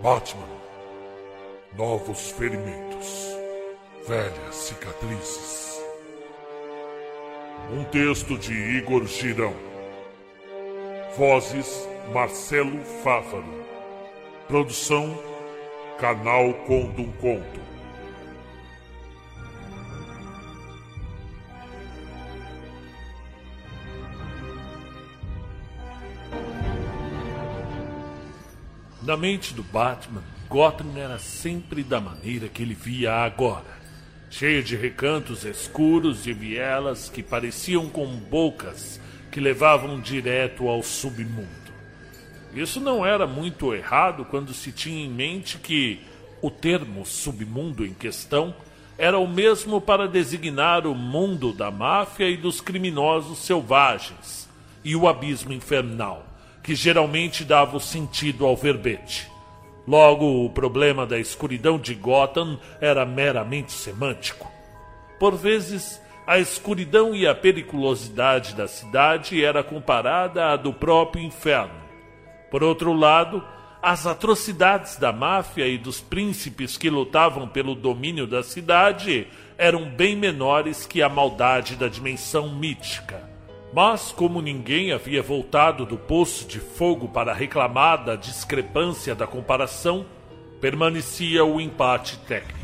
Batman. 0.02 0.48
Novos 1.76 2.32
ferimentos. 2.32 3.28
Velhas 4.08 4.56
cicatrizes. 4.56 5.82
Um 7.74 7.84
texto 7.84 8.38
de 8.38 8.54
Igor 8.54 9.06
Girão. 9.06 9.54
Vozes: 11.20 11.86
Marcelo 12.14 12.80
Fávaro. 13.04 13.44
Produção 14.48 15.22
Canal 16.00 16.54
Conto 16.66 17.02
um 17.02 17.12
Conto. 17.12 17.60
Na 29.04 29.18
mente 29.18 29.54
do 29.54 29.62
Batman, 29.62 30.24
Gotham 30.48 30.96
era 30.96 31.20
sempre 31.20 31.84
da 31.84 32.00
maneira 32.00 32.48
que 32.48 32.64
ele 32.64 32.74
via 32.74 33.14
agora. 33.14 33.78
Cheia 34.30 34.64
de 34.64 34.78
recantos 34.78 35.44
escuros 35.44 36.26
e 36.26 36.32
vielas 36.32 37.10
que 37.10 37.22
pareciam 37.22 37.90
com 37.90 38.08
bocas 38.08 39.02
que 39.32 39.40
levavam 39.40 40.00
direto 40.00 40.68
ao 40.68 40.82
submundo. 40.84 41.50
Isso 42.54 42.80
não 42.80 43.06
era 43.06 43.28
muito 43.28 43.74
errado 43.74 44.26
quando 44.26 44.54
se 44.54 44.72
tinha 44.72 45.06
em 45.06 45.10
mente 45.10 45.58
que 45.58 46.02
o 46.42 46.50
termo 46.50 47.06
submundo 47.06 47.86
em 47.86 47.94
questão 47.94 48.56
era 48.98 49.18
o 49.18 49.28
mesmo 49.28 49.80
para 49.80 50.08
designar 50.08 50.86
o 50.86 50.96
mundo 50.96 51.54
da 51.54 51.72
máfia 51.72 52.30
e 52.30 52.36
dos 52.36 52.60
criminosos 52.60 53.40
selvagens 53.40 54.50
e 54.84 54.96
o 54.96 55.08
abismo 55.08 55.54
infernal, 55.54 56.26
que 56.64 56.76
geralmente 56.76 57.46
dava 57.46 57.78
o 57.78 57.80
sentido 57.80 58.46
ao 58.46 58.58
verbete. 58.58 59.30
Logo, 59.88 60.46
o 60.46 60.50
problema 60.50 61.06
da 61.06 61.18
escuridão 61.18 61.80
de 61.80 61.96
Gotham 61.96 62.60
era 62.82 63.06
meramente 63.06 63.72
semântico. 63.72 64.52
Por 65.20 65.36
vezes, 65.36 66.00
a 66.30 66.38
escuridão 66.38 67.16
e 67.16 67.26
a 67.26 67.34
periculosidade 67.34 68.54
da 68.54 68.68
cidade 68.68 69.44
era 69.44 69.64
comparada 69.64 70.50
à 70.50 70.56
do 70.56 70.72
próprio 70.72 71.24
inferno. 71.24 71.74
Por 72.52 72.62
outro 72.62 72.94
lado, 72.94 73.44
as 73.82 74.06
atrocidades 74.06 74.96
da 74.96 75.12
máfia 75.12 75.68
e 75.68 75.76
dos 75.76 76.00
príncipes 76.00 76.78
que 76.78 76.88
lutavam 76.88 77.48
pelo 77.48 77.74
domínio 77.74 78.28
da 78.28 78.44
cidade 78.44 79.26
eram 79.58 79.90
bem 79.90 80.16
menores 80.16 80.86
que 80.86 81.02
a 81.02 81.10
maldade 81.10 81.76
da 81.76 81.88
dimensão 81.88 82.54
mítica. 82.54 83.28
Mas, 83.74 84.12
como 84.12 84.40
ninguém 84.40 84.92
havia 84.92 85.24
voltado 85.24 85.84
do 85.84 85.98
poço 85.98 86.48
de 86.48 86.60
fogo 86.60 87.08
para 87.08 87.34
reclamar 87.34 88.06
da 88.06 88.16
discrepância 88.16 89.16
da 89.16 89.26
comparação, 89.26 90.06
permanecia 90.62 91.44
o 91.44 91.60
empate 91.60 92.20
técnico. 92.20 92.59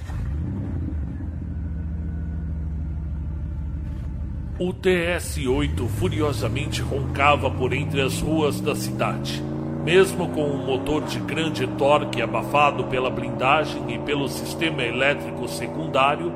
O 4.58 4.72
TS-8 4.72 5.86
furiosamente 6.00 6.82
roncava 6.82 7.52
por 7.52 7.74
entre 7.74 8.02
as 8.02 8.22
ruas 8.22 8.62
da 8.62 8.74
cidade. 8.74 9.44
Mesmo 9.84 10.30
com 10.30 10.46
um 10.46 10.66
motor 10.66 11.04
de 11.04 11.20
grande 11.20 11.68
torque 11.68 12.22
abafado 12.22 12.86
pela 12.86 13.10
blindagem 13.10 13.94
e 13.94 14.00
pelo 14.00 14.30
sistema 14.30 14.82
elétrico 14.82 15.46
secundário, 15.50 16.32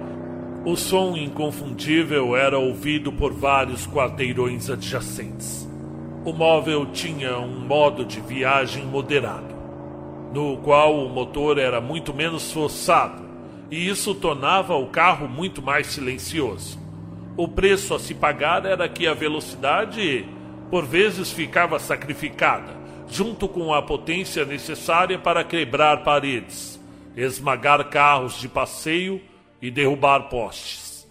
o 0.66 0.76
som 0.76 1.16
inconfundível 1.16 2.36
era 2.36 2.60
ouvido 2.60 3.10
por 3.10 3.32
vários 3.32 3.88
quarteirões 3.88 4.70
adjacentes. 4.70 5.66
O 6.26 6.34
móvel 6.34 6.88
tinha 6.88 7.40
um 7.40 7.66
modo 7.66 8.04
de 8.04 8.20
viagem 8.20 8.86
moderado, 8.86 9.56
no 10.34 10.58
qual 10.58 10.94
o 10.94 11.08
motor 11.08 11.58
era 11.58 11.80
muito 11.80 12.14
menos 12.14 12.52
forçado, 12.52 13.24
e 13.72 13.88
isso 13.88 14.14
tornava 14.14 14.76
o 14.76 14.88
carro 14.88 15.26
muito 15.26 15.62
mais 15.62 15.88
silencioso. 15.88 16.79
O 17.40 17.48
preço 17.48 17.96
a 17.96 18.00
se 18.00 18.14
pagar 18.14 18.66
era 18.66 18.90
que 18.90 19.08
a 19.08 19.14
velocidade, 19.14 20.28
por 20.70 20.86
vezes, 20.86 21.32
ficava 21.32 21.80
sacrificada, 21.80 22.76
junto 23.08 23.48
com 23.48 23.74
a 23.74 23.82
potência 23.82 24.44
necessária 24.44 25.18
para 25.18 25.42
quebrar 25.46 26.04
paredes, 26.04 26.78
esmagar 27.16 27.90
carros 27.90 28.42
de 28.42 28.50
passeio 28.50 29.22
e 29.62 29.72
derrubar 29.72 30.24
postes. 30.24 31.08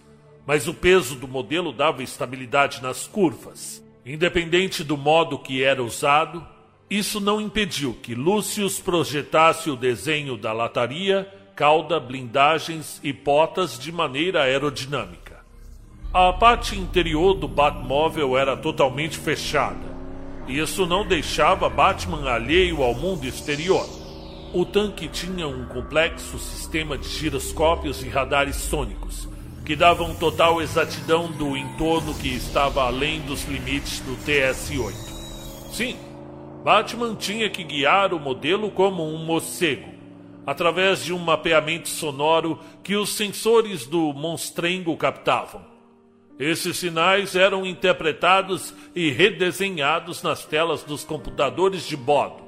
Mas 0.46 0.68
o 0.68 0.74
peso 0.74 1.14
do 1.14 1.26
modelo 1.26 1.72
dava 1.72 2.02
estabilidade 2.02 2.82
nas 2.82 3.06
curvas. 3.06 3.82
Independente 4.04 4.84
do 4.84 4.98
modo 4.98 5.38
que 5.38 5.64
era 5.64 5.82
usado, 5.82 6.46
isso 6.90 7.20
não 7.20 7.40
impediu 7.40 7.94
que 8.02 8.14
Lúcius 8.14 8.78
projetasse 8.78 9.70
o 9.70 9.76
desenho 9.76 10.36
da 10.36 10.52
lataria, 10.52 11.26
cauda, 11.56 11.98
blindagens 11.98 13.00
e 13.02 13.14
potas 13.14 13.78
de 13.78 13.90
maneira 13.90 14.42
aerodinâmica. 14.42 15.27
A 16.12 16.32
parte 16.32 16.78
interior 16.78 17.34
do 17.34 17.46
Batmóvel 17.46 18.36
era 18.36 18.56
totalmente 18.56 19.18
fechada 19.18 19.88
isso 20.48 20.86
não 20.86 21.06
deixava 21.06 21.68
Batman 21.68 22.30
alheio 22.30 22.82
ao 22.82 22.94
mundo 22.94 23.26
exterior. 23.26 23.86
O 24.54 24.64
tanque 24.64 25.06
tinha 25.06 25.46
um 25.46 25.66
complexo 25.66 26.38
sistema 26.38 26.96
de 26.96 27.06
giroscópios 27.06 28.02
e 28.02 28.08
radares 28.08 28.56
sônicos, 28.56 29.28
que 29.62 29.76
davam 29.76 30.14
total 30.14 30.62
exatidão 30.62 31.30
do 31.30 31.54
entorno 31.54 32.14
que 32.14 32.28
estava 32.28 32.84
além 32.84 33.20
dos 33.20 33.44
limites 33.44 34.00
do 34.00 34.16
TS-8. 34.24 34.94
Sim, 35.70 35.98
Batman 36.64 37.14
tinha 37.14 37.50
que 37.50 37.62
guiar 37.62 38.14
o 38.14 38.18
modelo 38.18 38.70
como 38.70 39.04
um 39.06 39.18
morcego, 39.18 39.90
através 40.46 41.04
de 41.04 41.12
um 41.12 41.18
mapeamento 41.18 41.90
sonoro 41.90 42.58
que 42.82 42.96
os 42.96 43.10
sensores 43.10 43.84
do 43.84 44.14
monstrengo 44.14 44.96
captavam. 44.96 45.60
Esses 46.38 46.76
sinais 46.76 47.34
eram 47.34 47.66
interpretados 47.66 48.72
e 48.94 49.10
redesenhados 49.10 50.22
nas 50.22 50.44
telas 50.44 50.84
dos 50.84 51.02
computadores 51.02 51.84
de 51.84 51.96
bordo, 51.96 52.44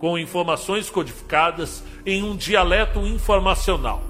com 0.00 0.18
informações 0.18 0.90
codificadas 0.90 1.84
em 2.04 2.24
um 2.24 2.34
dialeto 2.34 3.06
informacional, 3.06 4.02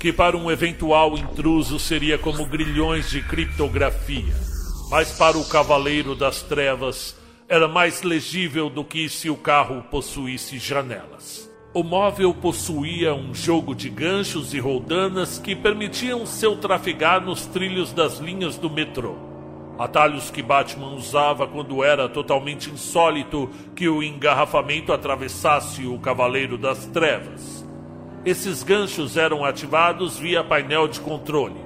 que 0.00 0.12
para 0.12 0.36
um 0.36 0.50
eventual 0.50 1.16
intruso 1.16 1.78
seria 1.78 2.18
como 2.18 2.44
grilhões 2.44 3.08
de 3.10 3.22
criptografia, 3.22 4.34
mas 4.90 5.12
para 5.12 5.38
o 5.38 5.48
Cavaleiro 5.48 6.16
das 6.16 6.42
Trevas 6.42 7.16
era 7.48 7.68
mais 7.68 8.02
legível 8.02 8.68
do 8.68 8.82
que 8.82 9.08
se 9.08 9.30
o 9.30 9.36
carro 9.36 9.82
possuísse 9.88 10.58
janelas. 10.58 11.51
O 11.74 11.82
móvel 11.82 12.34
possuía 12.34 13.14
um 13.14 13.34
jogo 13.34 13.74
de 13.74 13.88
ganchos 13.88 14.52
e 14.52 14.58
roldanas 14.58 15.38
que 15.38 15.56
permitiam 15.56 16.26
seu 16.26 16.54
trafegar 16.54 17.24
nos 17.24 17.46
trilhos 17.46 17.94
das 17.94 18.18
linhas 18.18 18.58
do 18.58 18.68
metrô. 18.68 19.16
Atalhos 19.78 20.30
que 20.30 20.42
Batman 20.42 20.92
usava 20.92 21.46
quando 21.46 21.82
era 21.82 22.10
totalmente 22.10 22.68
insólito 22.68 23.48
que 23.74 23.88
o 23.88 24.02
engarrafamento 24.02 24.92
atravessasse 24.92 25.86
o 25.86 25.98
Cavaleiro 25.98 26.58
das 26.58 26.84
Trevas. 26.84 27.66
Esses 28.22 28.62
ganchos 28.62 29.16
eram 29.16 29.42
ativados 29.42 30.18
via 30.18 30.44
painel 30.44 30.86
de 30.86 31.00
controle 31.00 31.56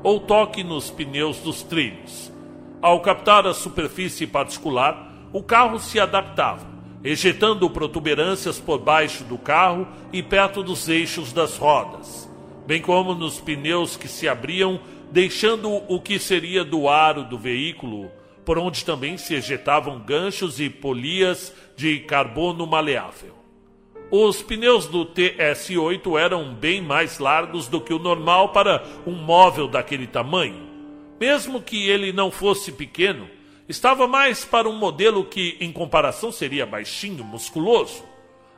ou 0.00 0.20
toque 0.20 0.62
nos 0.62 0.92
pneus 0.92 1.40
dos 1.40 1.64
trilhos. 1.64 2.32
Ao 2.80 3.00
captar 3.00 3.44
a 3.48 3.52
superfície 3.52 4.28
particular, 4.28 5.12
o 5.32 5.42
carro 5.42 5.80
se 5.80 5.98
adaptava 5.98 6.75
ejetando 7.02 7.68
protuberâncias 7.70 8.58
por 8.58 8.78
baixo 8.78 9.24
do 9.24 9.38
carro 9.38 9.86
e 10.12 10.22
perto 10.22 10.62
dos 10.62 10.88
eixos 10.88 11.32
das 11.32 11.56
rodas, 11.56 12.28
bem 12.66 12.80
como 12.80 13.14
nos 13.14 13.40
pneus 13.40 13.96
que 13.96 14.08
se 14.08 14.28
abriam, 14.28 14.80
deixando 15.10 15.70
o 15.70 16.00
que 16.00 16.18
seria 16.18 16.64
do 16.64 16.88
aro 16.88 17.24
do 17.24 17.38
veículo, 17.38 18.10
por 18.44 18.58
onde 18.58 18.84
também 18.84 19.16
se 19.16 19.34
ejetavam 19.34 20.00
ganchos 20.00 20.60
e 20.60 20.68
polias 20.68 21.52
de 21.76 22.00
carbono 22.00 22.66
maleável. 22.66 23.36
Os 24.10 24.40
pneus 24.40 24.86
do 24.86 25.04
TS8 25.04 26.20
eram 26.20 26.54
bem 26.54 26.80
mais 26.80 27.18
largos 27.18 27.66
do 27.66 27.80
que 27.80 27.92
o 27.92 27.98
normal 27.98 28.50
para 28.50 28.84
um 29.04 29.14
móvel 29.14 29.66
daquele 29.66 30.06
tamanho. 30.06 30.64
Mesmo 31.18 31.60
que 31.60 31.88
ele 31.88 32.12
não 32.12 32.30
fosse 32.30 32.70
pequeno, 32.70 33.28
estava 33.68 34.06
mais 34.06 34.44
para 34.44 34.68
um 34.68 34.76
modelo 34.76 35.24
que, 35.24 35.56
em 35.60 35.72
comparação, 35.72 36.30
seria 36.30 36.64
baixinho, 36.64 37.24
musculoso. 37.24 38.04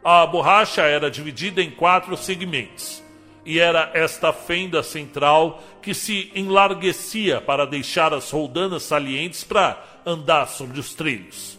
A 0.04 0.26
borracha 0.26 0.82
era 0.82 1.10
dividida 1.10 1.62
em 1.62 1.70
quatro 1.70 2.16
segmentos, 2.16 3.02
e 3.44 3.58
era 3.58 3.90
esta 3.94 4.32
fenda 4.32 4.82
central 4.82 5.62
que 5.82 5.94
se 5.94 6.30
enlarguecia 6.34 7.40
para 7.40 7.66
deixar 7.66 8.12
as 8.12 8.30
roldanas 8.30 8.82
salientes 8.82 9.42
para 9.42 9.82
andar 10.04 10.46
sobre 10.46 10.78
os 10.78 10.94
trilhos. 10.94 11.58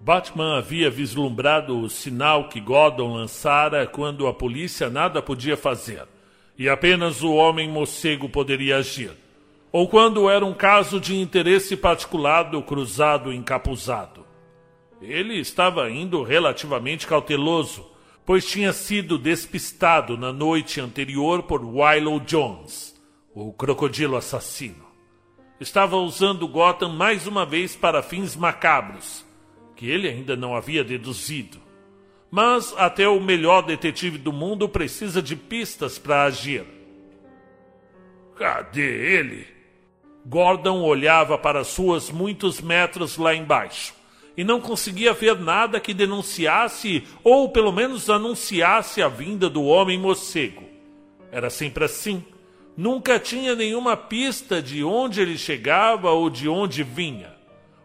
Batman 0.00 0.58
havia 0.58 0.90
vislumbrado 0.90 1.78
o 1.78 1.88
sinal 1.88 2.48
que 2.48 2.60
Gordon 2.60 3.14
lançara 3.14 3.86
quando 3.86 4.26
a 4.26 4.34
polícia 4.34 4.88
nada 4.90 5.22
podia 5.22 5.56
fazer, 5.56 6.04
e 6.58 6.68
apenas 6.68 7.22
o 7.22 7.32
homem 7.34 7.68
morcego 7.68 8.28
poderia 8.28 8.78
agir 8.78 9.21
ou 9.72 9.88
quando 9.88 10.28
era 10.28 10.44
um 10.44 10.52
caso 10.52 11.00
de 11.00 11.18
interesse 11.18 11.74
particular 11.76 12.44
do 12.44 12.62
cruzado 12.62 13.32
encapuzado. 13.32 14.26
Ele 15.00 15.38
estava 15.38 15.90
indo 15.90 16.22
relativamente 16.22 17.06
cauteloso, 17.06 17.90
pois 18.24 18.46
tinha 18.46 18.72
sido 18.72 19.18
despistado 19.18 20.16
na 20.18 20.32
noite 20.32 20.80
anterior 20.80 21.42
por 21.42 21.64
Willow 21.64 22.20
Jones, 22.20 22.94
o 23.34 23.52
crocodilo 23.52 24.16
assassino. 24.16 24.84
Estava 25.58 25.96
usando 25.96 26.46
Gotham 26.46 26.90
mais 26.90 27.26
uma 27.26 27.46
vez 27.46 27.74
para 27.74 28.02
fins 28.02 28.36
macabros, 28.36 29.24
que 29.74 29.88
ele 29.90 30.06
ainda 30.06 30.36
não 30.36 30.54
havia 30.54 30.84
deduzido. 30.84 31.58
Mas 32.30 32.74
até 32.76 33.08
o 33.08 33.20
melhor 33.20 33.62
detetive 33.62 34.18
do 34.18 34.32
mundo 34.32 34.68
precisa 34.68 35.22
de 35.22 35.34
pistas 35.34 35.98
para 35.98 36.24
agir. 36.24 36.64
Cadê 38.36 39.16
ele? 39.16 39.61
Gordon 40.24 40.82
olhava 40.82 41.36
para 41.36 41.60
as 41.60 41.76
ruas 41.76 42.10
muitos 42.10 42.60
metros 42.60 43.16
lá 43.16 43.34
embaixo 43.34 43.94
e 44.36 44.44
não 44.44 44.60
conseguia 44.60 45.12
ver 45.12 45.38
nada 45.38 45.80
que 45.80 45.92
denunciasse 45.92 47.04
ou 47.22 47.48
pelo 47.50 47.72
menos 47.72 48.08
anunciasse 48.08 49.02
a 49.02 49.08
vinda 49.08 49.48
do 49.48 49.64
homem 49.64 49.98
morcego. 49.98 50.64
Era 51.30 51.50
sempre 51.50 51.84
assim. 51.84 52.24
Nunca 52.76 53.18
tinha 53.18 53.54
nenhuma 53.54 53.96
pista 53.96 54.62
de 54.62 54.82
onde 54.82 55.20
ele 55.20 55.36
chegava 55.36 56.10
ou 56.10 56.30
de 56.30 56.48
onde 56.48 56.82
vinha. 56.82 57.34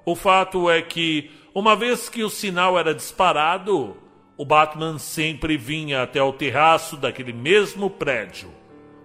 O 0.06 0.16
fato 0.16 0.70
é 0.70 0.82
que, 0.82 1.30
uma 1.54 1.76
vez 1.76 2.08
que 2.08 2.24
o 2.24 2.30
sinal 2.30 2.80
era 2.80 2.96
disparado, 2.96 3.98
o 4.38 4.46
Batman 4.46 4.98
sempre 4.98 5.58
vinha 5.58 6.04
até 6.04 6.22
o 6.22 6.32
terraço 6.32 6.96
daquele 6.96 7.34
mesmo 7.34 7.90
prédio, 7.90 8.50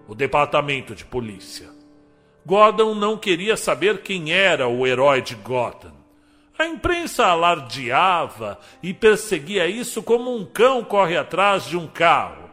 o 0.07 0.15
departamento 0.15 0.95
de 0.95 1.03
polícia. 1.03 1.72
Gordon 2.45 2.93
não 2.93 3.17
queria 3.17 3.55
saber 3.55 4.01
quem 4.01 4.31
era 4.31 4.67
o 4.67 4.85
herói 4.85 5.21
de 5.21 5.35
Gotham. 5.35 5.93
A 6.57 6.65
imprensa 6.65 7.25
alardeava 7.25 8.59
e 8.81 8.93
perseguia 8.93 9.67
isso 9.67 10.03
como 10.03 10.35
um 10.35 10.45
cão 10.45 10.83
corre 10.83 11.17
atrás 11.17 11.65
de 11.65 11.77
um 11.77 11.87
carro. 11.87 12.49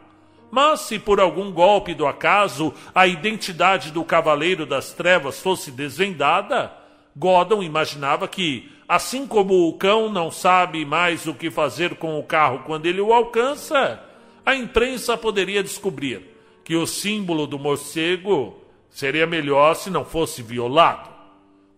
Mas 0.51 0.81
se 0.81 0.99
por 0.99 1.21
algum 1.21 1.53
golpe 1.53 1.95
do 1.95 2.07
acaso 2.07 2.73
a 2.95 3.07
identidade 3.07 3.91
do 3.91 4.05
Cavaleiro 4.05 4.65
das 4.65 4.93
Trevas 4.93 5.41
fosse 5.41 5.71
desvendada, 5.71 6.73
Gordon 7.17 7.63
imaginava 7.63 8.27
que, 8.27 8.71
assim 8.89 9.27
como 9.27 9.69
o 9.69 9.75
cão 9.75 10.09
não 10.11 10.31
sabe 10.31 10.85
mais 10.85 11.27
o 11.27 11.35
que 11.35 11.51
fazer 11.51 11.97
com 11.97 12.19
o 12.19 12.23
carro 12.23 12.63
quando 12.65 12.87
ele 12.87 13.01
o 13.01 13.13
alcança, 13.13 14.03
a 14.45 14.55
imprensa 14.55 15.17
poderia 15.17 15.63
descobrir 15.63 16.23
que 16.65 16.75
o 16.75 16.87
símbolo 16.87 17.47
do 17.47 17.59
morcego 17.59 18.57
seria 18.91 19.27
melhor 19.27 19.75
se 19.75 19.89
não 19.89 20.05
fosse 20.05 20.43
violado. 20.43 21.09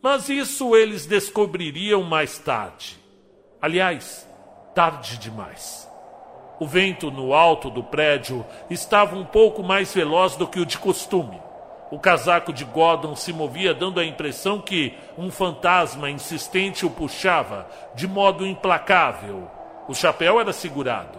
Mas 0.03 0.29
isso 0.29 0.75
eles 0.75 1.07
descobririam 1.07 2.03
mais 2.03 2.39
tarde. 2.39 2.99
Aliás, 3.61 4.29
tarde 4.75 5.17
demais. 5.19 5.89
O 6.59 6.67
vento 6.67 7.11
no 7.11 7.35
alto 7.35 7.71
do 7.71 7.83
prédio 7.83 8.45
estava 8.69 9.17
um 9.17 9.25
pouco 9.25 9.63
mais 9.63 9.95
veloz 9.95 10.35
do 10.37 10.47
que 10.47 10.59
o 10.59 10.67
de 10.67 10.79
costume. 10.79 11.41
O 11.91 11.99
casaco 11.99 12.53
de 12.53 12.65
Gordon 12.65 13.15
se 13.15 13.33
movia, 13.33 13.75
dando 13.75 14.01
a 14.01 14.05
impressão 14.05 14.61
que 14.61 14.95
um 15.19 15.31
fantasma 15.31 16.11
insistente 16.11 16.87
o 16.87 16.91
puxava 16.91 17.69
de 17.95 18.09
modo 18.09 18.47
implacável. 18.47 19.51
O 19.87 19.95
chapéu 19.95 20.41
era 20.41 20.53
segurado. 20.53 21.19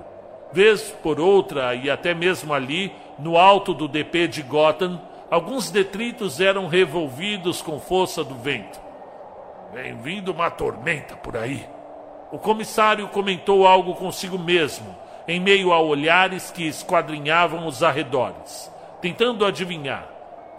Vez 0.52 0.82
por 1.04 1.20
outra, 1.20 1.76
e 1.76 1.90
até 1.90 2.14
mesmo 2.14 2.54
ali, 2.54 2.92
no 3.20 3.38
alto 3.38 3.74
do 3.74 3.88
DP 3.88 4.28
de 4.28 4.42
Gotham, 4.42 5.00
alguns 5.34 5.72
detritos 5.72 6.40
eram 6.40 6.68
revolvidos 6.68 7.60
com 7.60 7.80
força 7.80 8.24
do 8.24 8.36
vento. 8.36 8.80
Vem 9.74 9.98
vindo 9.98 10.32
uma 10.32 10.52
tormenta 10.52 11.16
por 11.16 11.36
aí. 11.36 11.68
O 12.32 12.38
comissário 12.38 13.08
comentou 13.08 13.66
algo 13.66 13.96
consigo 13.96 14.38
mesmo, 14.38 14.96
em 15.28 15.40
meio 15.40 15.74
a 15.74 15.82
olhares 15.82 16.52
que 16.52 16.68
esquadrinhavam 16.68 17.66
os 17.66 17.82
arredores, 17.82 18.72
tentando 19.02 19.44
adivinhar 19.44 20.08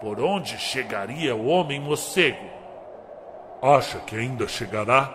por 0.01 0.19
onde 0.19 0.57
chegaria 0.57 1.33
o 1.33 1.47
homem 1.47 1.79
morcego. 1.79 2.45
Acha 3.61 3.99
que 3.99 4.17
ainda 4.17 4.45
chegará? 4.45 5.09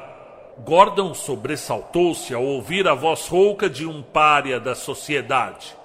Gordon 0.65 1.13
sobressaltou-se 1.13 2.33
ao 2.33 2.43
ouvir 2.43 2.89
a 2.89 2.95
voz 2.95 3.29
rouca 3.29 3.69
de 3.69 3.87
um 3.87 4.03
pária 4.03 4.59
da 4.59 4.75
sociedade. 4.75 5.77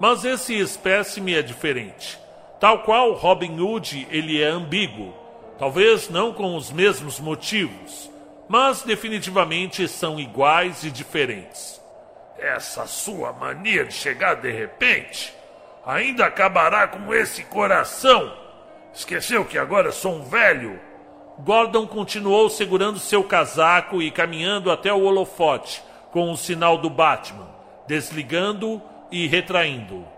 Mas 0.00 0.24
esse 0.24 0.58
espécime 0.58 1.34
é 1.34 1.42
diferente. 1.42 2.26
Tal 2.60 2.80
qual 2.80 3.12
Robin 3.12 3.60
Hood, 3.60 4.08
ele 4.10 4.42
é 4.42 4.46
ambíguo. 4.46 5.14
Talvez 5.58 6.08
não 6.08 6.32
com 6.32 6.56
os 6.56 6.72
mesmos 6.72 7.20
motivos, 7.20 8.10
mas 8.48 8.82
definitivamente 8.82 9.86
são 9.86 10.18
iguais 10.18 10.82
e 10.82 10.90
diferentes. 10.90 11.80
Essa 12.38 12.86
sua 12.86 13.32
mania 13.32 13.84
de 13.84 13.92
chegar 13.92 14.34
de 14.34 14.50
repente 14.50 15.32
ainda 15.84 16.26
acabará 16.26 16.86
com 16.86 17.14
esse 17.14 17.44
coração. 17.44 18.32
Esqueceu 18.92 19.44
que 19.44 19.58
agora 19.58 19.92
sou 19.92 20.16
um 20.16 20.22
velho? 20.22 20.80
Gordon 21.38 21.86
continuou 21.86 22.50
segurando 22.50 22.98
seu 22.98 23.22
casaco 23.22 24.02
e 24.02 24.10
caminhando 24.10 24.70
até 24.70 24.92
o 24.92 25.02
holofote 25.02 25.82
com 26.10 26.32
o 26.32 26.36
sinal 26.36 26.78
do 26.78 26.90
Batman, 26.90 27.48
desligando 27.86 28.82
e 29.10 29.26
retraindo. 29.28 30.17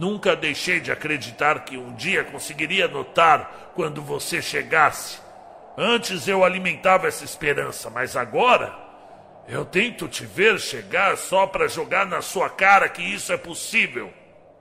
Nunca 0.00 0.34
deixei 0.34 0.80
de 0.80 0.90
acreditar 0.90 1.62
que 1.66 1.76
um 1.76 1.92
dia 1.92 2.24
conseguiria 2.24 2.88
notar 2.88 3.72
quando 3.74 4.00
você 4.00 4.40
chegasse. 4.40 5.20
Antes 5.76 6.26
eu 6.26 6.42
alimentava 6.42 7.06
essa 7.06 7.22
esperança, 7.22 7.90
mas 7.90 8.16
agora 8.16 8.74
eu 9.46 9.62
tento 9.62 10.08
te 10.08 10.24
ver 10.24 10.58
chegar 10.58 11.18
só 11.18 11.46
para 11.46 11.68
jogar 11.68 12.06
na 12.06 12.22
sua 12.22 12.48
cara 12.48 12.88
que 12.88 13.02
isso 13.02 13.30
é 13.30 13.36
possível. 13.36 14.10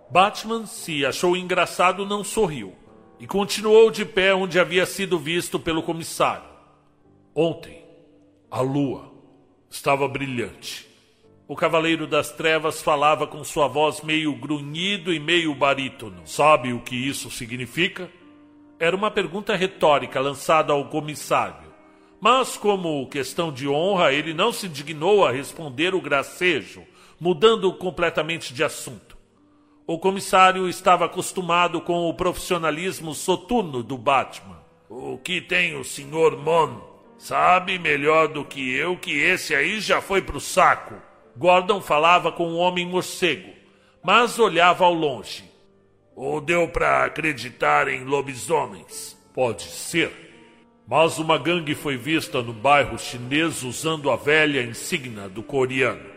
Batman 0.10 0.65
se 0.65 1.06
achou 1.06 1.38
engraçado, 1.38 2.06
não 2.06 2.21
sorriu 2.21 2.75
e 3.17 3.25
continuou 3.25 3.89
de 3.89 4.04
pé 4.04 4.34
onde 4.34 4.60
havia 4.60 4.86
sido 4.86 5.17
visto 5.17 5.58
pelo 5.58 5.84
comissário. 5.84 6.49
Ontem, 7.34 7.82
a 8.52 8.60
lua 8.60 9.10
estava 9.69 10.06
brilhante. 10.06 10.88
O 11.50 11.56
Cavaleiro 11.56 12.06
das 12.06 12.30
Trevas 12.30 12.80
falava 12.80 13.26
com 13.26 13.44
sua 13.44 13.68
voz 13.68 14.04
meio 14.04 14.32
grunhido 14.36 15.12
e 15.12 15.20
meio 15.20 15.56
barítono. 15.56 16.22
Sabe 16.24 16.74
o 16.74 16.80
que 16.80 16.96
isso 16.96 17.32
significa? 17.32 18.08
Era 18.80 18.96
uma 18.96 19.10
pergunta 19.10 19.56
retórica 19.56 20.20
lançada 20.20 20.74
ao 20.74 20.86
comissário. 20.90 21.74
Mas, 22.22 22.56
como 22.56 23.10
questão 23.10 23.52
de 23.52 23.68
honra, 23.68 24.14
ele 24.14 24.32
não 24.32 24.52
se 24.52 24.70
dignou 24.70 25.26
a 25.26 25.32
responder 25.32 25.96
o 25.96 26.02
gracejo, 26.02 26.84
mudando 27.20 27.74
completamente 27.74 28.54
de 28.54 28.64
assunto. 28.64 29.18
O 29.88 29.98
comissário 29.98 30.70
estava 30.70 31.06
acostumado 31.06 31.82
com 31.82 32.08
o 32.08 32.14
profissionalismo 32.14 33.16
soturno 33.16 33.82
do 33.82 33.98
Batman. 33.98 34.60
O 34.88 35.18
que 35.18 35.42
tem 35.42 35.76
o 35.76 35.84
Sr. 35.84 36.38
Mon? 36.38 36.80
Sabe 37.18 37.80
melhor 37.80 38.28
do 38.28 38.46
que 38.46 38.72
eu 38.72 38.96
que 38.96 39.18
esse 39.18 39.56
aí 39.56 39.80
já 39.80 40.00
foi 40.00 40.22
pro 40.22 40.40
saco. 40.40 41.09
Gordon 41.39 41.80
falava 41.80 42.34
com 42.34 42.49
o 42.49 42.58
homem 42.58 42.86
morcego, 42.86 43.54
mas 44.04 44.38
olhava 44.38 44.84
ao 44.84 44.93
longe. 44.93 45.45
Ou 46.13 46.41
deu 46.41 46.67
para 46.67 47.06
acreditar 47.06 47.88
em 47.88 48.04
lobisomens? 48.04 49.17
Pode 49.34 49.63
ser. 49.63 50.12
Mas 50.86 51.17
uma 51.17 51.38
gangue 51.38 51.75
foi 51.75 51.95
vista 51.95 52.41
no 52.41 52.52
bairro 52.52 52.99
chinês 52.99 53.63
usando 53.63 54.12
a 54.12 54.17
velha 54.17 54.62
insígnia 54.62 55.30
do 55.30 55.41
coreano. 55.41 56.10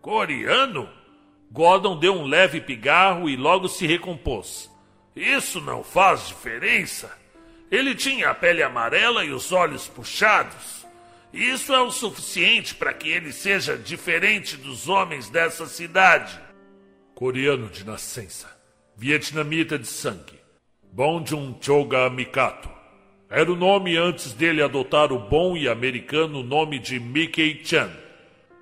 Coreano? 0.00 0.88
Gordon 1.52 1.98
deu 1.98 2.14
um 2.14 2.24
leve 2.24 2.58
pigarro 2.58 3.28
e 3.28 3.36
logo 3.36 3.68
se 3.68 3.86
recompôs. 3.86 4.70
Isso 5.14 5.60
não 5.60 5.84
faz 5.84 6.26
diferença. 6.26 7.14
Ele 7.70 7.94
tinha 7.94 8.30
a 8.30 8.34
pele 8.34 8.62
amarela 8.62 9.26
e 9.26 9.30
os 9.30 9.52
olhos 9.52 9.86
puxados. 9.88 10.77
Isso 11.32 11.74
é 11.74 11.80
o 11.80 11.90
suficiente 11.90 12.74
para 12.74 12.92
que 12.92 13.08
ele 13.08 13.32
seja 13.32 13.76
diferente 13.76 14.56
dos 14.56 14.88
homens 14.88 15.28
dessa 15.28 15.66
cidade. 15.66 16.38
Coreano 17.14 17.68
de 17.68 17.84
nascença, 17.84 18.48
vietnamita 18.96 19.78
de 19.78 19.86
sangue, 19.86 20.38
Bong 20.90 21.28
Joon 21.28 21.54
Choga 21.60 22.08
Mikato. 22.08 22.70
Era 23.30 23.52
o 23.52 23.56
nome 23.56 23.94
antes 23.96 24.32
dele 24.32 24.62
adotar 24.62 25.12
o 25.12 25.18
bom 25.18 25.54
e 25.54 25.68
americano 25.68 26.42
nome 26.42 26.78
de 26.78 26.98
Mickey 26.98 27.60
Chan. 27.62 27.90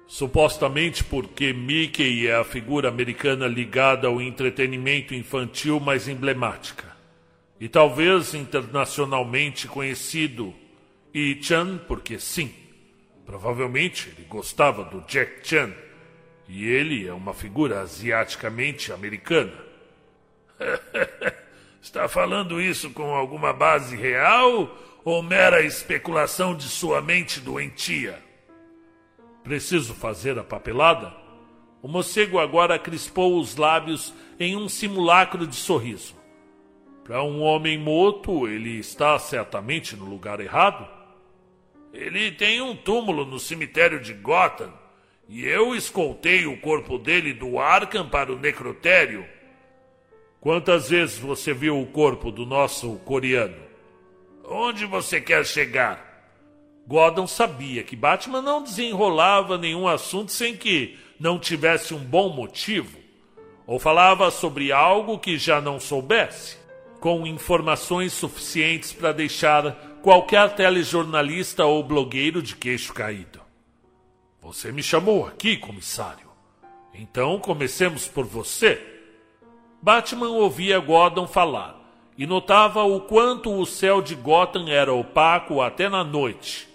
Supostamente 0.09 1.05
porque 1.05 1.53
Mickey 1.53 2.27
é 2.27 2.35
a 2.35 2.45
figura 2.45 2.89
americana 2.89 3.47
ligada 3.47 4.09
ao 4.09 4.21
entretenimento 4.21 5.15
infantil 5.15 5.79
mais 5.79 6.09
emblemática. 6.09 6.97
E 7.61 7.69
talvez 7.69 8.35
internacionalmente 8.35 9.69
conhecido 9.69 10.53
e 11.19 11.43
Chan, 11.43 11.79
porque 11.89 12.19
sim, 12.19 12.53
provavelmente 13.25 14.11
ele 14.11 14.27
gostava 14.29 14.85
do 14.85 15.01
Jack 15.07 15.49
Chan. 15.49 15.73
E 16.47 16.67
ele 16.67 17.09
é 17.09 17.13
uma 17.15 17.33
figura 17.33 17.81
asiaticamente 17.81 18.93
americana. 18.93 19.55
Está 21.81 22.07
falando 22.07 22.61
isso 22.61 22.91
com 22.91 23.15
alguma 23.15 23.51
base 23.55 23.97
real 23.97 24.77
ou 25.07 25.23
mera 25.23 25.63
especulação 25.63 26.55
de 26.55 26.65
sua 26.65 27.01
mente 27.01 27.41
doentia? 27.41 28.23
Preciso 29.43 29.95
fazer 29.95 30.39
a 30.39 30.45
papelada? 30.45 31.15
O 31.81 31.89
morcego 31.89 32.39
agora 32.39 32.79
crispou 32.79 33.41
os 33.41 33.57
lábios 33.57 34.13
em 34.39 34.55
um 34.55 34.69
simulacro 34.69 35.47
de 35.47 35.57
sorriso. 35.57 36.15
Para 37.05 37.23
um 37.23 37.41
homem 37.41 37.79
morto, 37.79 38.47
ele 38.47 38.79
está 38.79 39.19
certamente 39.19 39.97
no 39.97 40.05
lugar 40.05 40.41
errado. 40.41 40.96
Ele 41.97 42.31
tem 42.31 42.61
um 42.61 42.77
túmulo 42.77 43.25
no 43.25 43.41
cemitério 43.41 43.99
de 43.99 44.13
Gotham 44.13 44.71
e 45.27 45.47
eu 45.47 45.75
escoltei 45.75 46.47
o 46.47 46.61
corpo 46.61 46.99
dele 46.99 47.33
do 47.33 47.59
Arkham 47.59 48.07
para 48.07 48.31
o 48.31 48.39
necrotério. 48.39 49.27
Quantas 50.39 50.91
vezes 50.91 51.19
você 51.19 51.55
viu 51.55 51.81
o 51.81 51.87
corpo 51.87 52.31
do 52.31 52.45
nosso 52.45 52.97
coreano? 52.99 53.57
Onde 54.45 54.85
você 54.85 55.23
quer 55.23 55.47
chegar? 55.47 56.05
Gordon 56.87 57.27
sabia 57.27 57.83
que 57.83 57.97
Batman 57.97 58.43
não 58.43 58.63
desenrolava 58.63 59.57
nenhum 59.57 59.89
assunto 59.89 60.31
sem 60.31 60.55
que 60.55 60.99
não 61.19 61.39
tivesse 61.39 61.95
um 61.95 61.99
bom 61.99 62.29
motivo, 62.29 62.99
ou 63.67 63.81
falava 63.81 64.31
sobre 64.31 64.71
algo 64.71 65.19
que 65.19 65.39
já 65.39 65.63
não 65.63 65.81
soubesse, 65.81 66.59
com 67.01 67.27
informações 67.27 68.13
suficientes 68.13 68.93
para 68.93 69.13
deixar 69.13 69.96
qualquer 70.07 70.55
telejornalista 70.55 71.65
ou 71.65 71.83
blogueiro 71.83 72.41
de 72.41 72.55
queixo 72.55 72.95
caído. 72.95 73.41
Você 74.41 74.71
me 74.71 74.81
chamou 74.81 75.27
aqui, 75.27 75.57
comissário. 75.57 76.29
Então 76.95 77.41
comecemos 77.41 78.07
por 78.07 78.25
você. 78.25 78.81
Batman 79.83 80.29
ouvia 80.29 80.79
Gordon 80.79 81.27
falar 81.27 81.77
e 82.17 82.25
notava 82.25 82.85
o 82.85 83.01
quanto 83.01 83.53
o 83.53 83.67
céu 83.67 84.01
de 84.01 84.15
Gotham 84.15 84.69
era 84.69 84.95
opaco 84.95 85.61
até 85.61 85.89
na 85.89 86.05
noite. 86.05 86.69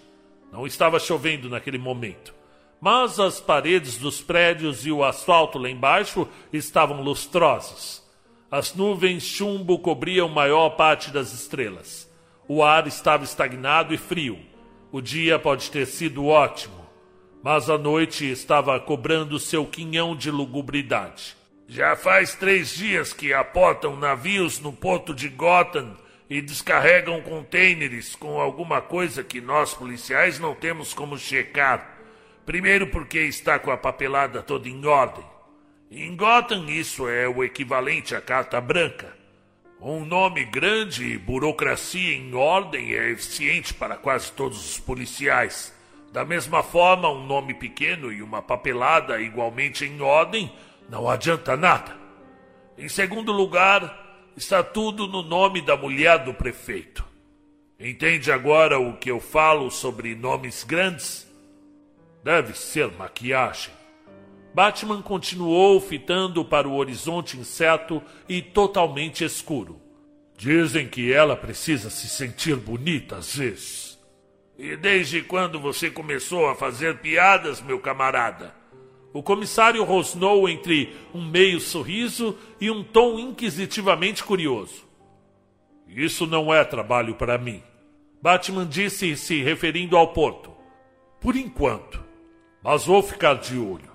Não 0.52 0.66
estava 0.66 1.00
chovendo 1.00 1.48
naquele 1.48 1.78
momento, 1.78 2.34
mas 2.78 3.18
as 3.18 3.40
paredes 3.40 3.96
dos 3.96 4.20
prédios 4.20 4.84
e 4.84 4.92
o 4.92 5.02
asfalto 5.02 5.58
lá 5.58 5.70
embaixo 5.70 6.28
estavam 6.52 7.00
lustrosos. 7.00 8.02
As 8.50 8.74
nuvens 8.74 9.22
chumbo 9.22 9.78
cobriam 9.78 10.28
maior 10.28 10.76
parte 10.76 11.10
das 11.10 11.32
estrelas. 11.32 12.11
O 12.54 12.62
ar 12.62 12.86
estava 12.86 13.24
estagnado 13.24 13.94
e 13.94 13.96
frio. 13.96 14.38
O 14.90 15.00
dia 15.00 15.38
pode 15.38 15.70
ter 15.70 15.86
sido 15.86 16.26
ótimo, 16.26 16.86
mas 17.42 17.70
a 17.70 17.78
noite 17.78 18.30
estava 18.30 18.78
cobrando 18.78 19.38
seu 19.38 19.64
quinhão 19.64 20.14
de 20.14 20.30
lugubridade. 20.30 21.34
Já 21.66 21.96
faz 21.96 22.34
três 22.34 22.74
dias 22.74 23.14
que 23.14 23.32
aportam 23.32 23.96
navios 23.96 24.60
no 24.60 24.70
porto 24.70 25.14
de 25.14 25.30
Gotham 25.30 25.96
e 26.28 26.42
descarregam 26.42 27.22
contêineres 27.22 28.14
com 28.14 28.38
alguma 28.38 28.82
coisa 28.82 29.24
que 29.24 29.40
nós 29.40 29.72
policiais 29.72 30.38
não 30.38 30.54
temos 30.54 30.92
como 30.92 31.16
checar. 31.16 32.02
Primeiro, 32.44 32.86
porque 32.88 33.20
está 33.20 33.58
com 33.58 33.70
a 33.70 33.78
papelada 33.78 34.42
toda 34.42 34.68
em 34.68 34.84
ordem. 34.84 35.24
Em 35.90 36.14
Gotham, 36.14 36.68
isso 36.68 37.08
é 37.08 37.26
o 37.26 37.42
equivalente 37.42 38.14
à 38.14 38.20
carta 38.20 38.60
branca. 38.60 39.21
Um 39.84 40.04
nome 40.04 40.44
grande 40.44 41.02
e 41.02 41.18
burocracia 41.18 42.14
em 42.14 42.32
ordem 42.36 42.94
é 42.94 43.10
eficiente 43.10 43.74
para 43.74 43.96
quase 43.96 44.30
todos 44.30 44.70
os 44.70 44.78
policiais. 44.78 45.74
Da 46.12 46.24
mesma 46.24 46.62
forma, 46.62 47.10
um 47.10 47.26
nome 47.26 47.52
pequeno 47.52 48.12
e 48.12 48.22
uma 48.22 48.40
papelada 48.40 49.20
igualmente 49.20 49.84
em 49.84 50.00
ordem 50.00 50.52
não 50.88 51.08
adianta 51.08 51.56
nada. 51.56 51.96
Em 52.78 52.88
segundo 52.88 53.32
lugar, 53.32 54.30
está 54.36 54.62
tudo 54.62 55.08
no 55.08 55.20
nome 55.20 55.60
da 55.60 55.76
mulher 55.76 56.20
do 56.20 56.32
prefeito. 56.32 57.04
Entende 57.76 58.30
agora 58.30 58.78
o 58.78 58.96
que 58.98 59.10
eu 59.10 59.18
falo 59.18 59.68
sobre 59.68 60.14
nomes 60.14 60.62
grandes? 60.62 61.26
Deve 62.22 62.54
ser 62.54 62.88
maquiagem. 62.92 63.81
Batman 64.54 65.00
continuou 65.00 65.80
fitando 65.80 66.44
para 66.44 66.68
o 66.68 66.76
horizonte 66.76 67.38
incerto 67.38 68.02
e 68.28 68.42
totalmente 68.42 69.24
escuro. 69.24 69.80
Dizem 70.36 70.88
que 70.88 71.12
ela 71.12 71.36
precisa 71.36 71.88
se 71.88 72.08
sentir 72.08 72.56
bonita 72.56 73.16
às 73.16 73.36
vezes. 73.36 73.98
E 74.58 74.76
desde 74.76 75.22
quando 75.22 75.58
você 75.58 75.90
começou 75.90 76.48
a 76.48 76.54
fazer 76.54 76.98
piadas, 76.98 77.62
meu 77.62 77.80
camarada? 77.80 78.54
O 79.12 79.22
comissário 79.22 79.84
rosnou 79.84 80.48
entre 80.48 80.94
um 81.14 81.24
meio 81.24 81.60
sorriso 81.60 82.36
e 82.60 82.70
um 82.70 82.82
tom 82.82 83.18
inquisitivamente 83.18 84.24
curioso. 84.24 84.86
Isso 85.86 86.26
não 86.26 86.52
é 86.52 86.64
trabalho 86.64 87.14
para 87.14 87.38
mim. 87.38 87.62
Batman 88.22 88.66
disse, 88.66 89.16
se 89.16 89.42
referindo 89.42 89.96
ao 89.96 90.12
porto. 90.12 90.52
Por 91.20 91.36
enquanto. 91.36 92.02
Mas 92.62 92.86
vou 92.86 93.02
ficar 93.02 93.34
de 93.34 93.58
olho. 93.58 93.91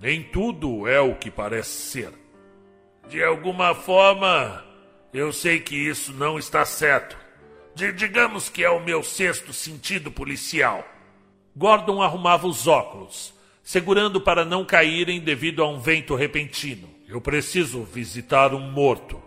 Nem 0.00 0.22
tudo 0.22 0.88
é 0.88 1.00
o 1.00 1.14
que 1.14 1.30
parece 1.30 1.70
ser. 1.70 2.12
De 3.08 3.22
alguma 3.22 3.74
forma, 3.74 4.64
eu 5.12 5.32
sei 5.32 5.60
que 5.60 5.76
isso 5.76 6.12
não 6.12 6.38
está 6.38 6.64
certo. 6.64 7.18
Digamos 7.74 8.48
que 8.48 8.64
é 8.64 8.70
o 8.70 8.80
meu 8.80 9.02
sexto 9.02 9.52
sentido 9.52 10.10
policial. 10.10 10.86
Gordon 11.54 12.00
arrumava 12.00 12.46
os 12.46 12.66
óculos 12.66 13.38
segurando 13.62 14.20
para 14.20 14.44
não 14.44 14.64
caírem 14.64 15.20
devido 15.20 15.62
a 15.62 15.68
um 15.68 15.78
vento 15.78 16.14
repentino. 16.14 16.88
Eu 17.06 17.20
preciso 17.20 17.84
visitar 17.84 18.52
um 18.54 18.70
morto. 18.70 19.22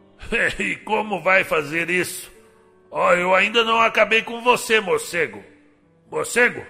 e 0.58 0.74
como 0.76 1.22
vai 1.22 1.44
fazer 1.44 1.90
isso? 1.90 2.32
Oh, 2.90 3.10
eu 3.10 3.34
ainda 3.34 3.62
não 3.62 3.80
acabei 3.80 4.22
com 4.22 4.40
você, 4.42 4.80
morcego. 4.80 5.44
Morcego? 6.10 6.64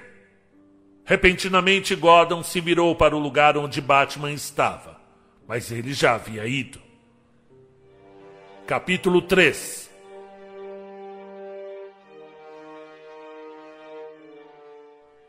Repentinamente, 1.04 1.94
Gordon 1.94 2.42
se 2.42 2.60
virou 2.60 2.94
para 2.96 3.14
o 3.14 3.18
lugar 3.18 3.58
onde 3.58 3.80
Batman 3.80 4.32
estava, 4.32 4.98
mas 5.46 5.70
ele 5.70 5.92
já 5.92 6.14
havia 6.14 6.46
ido. 6.46 6.80
Capítulo 8.66 9.20
3 9.20 9.84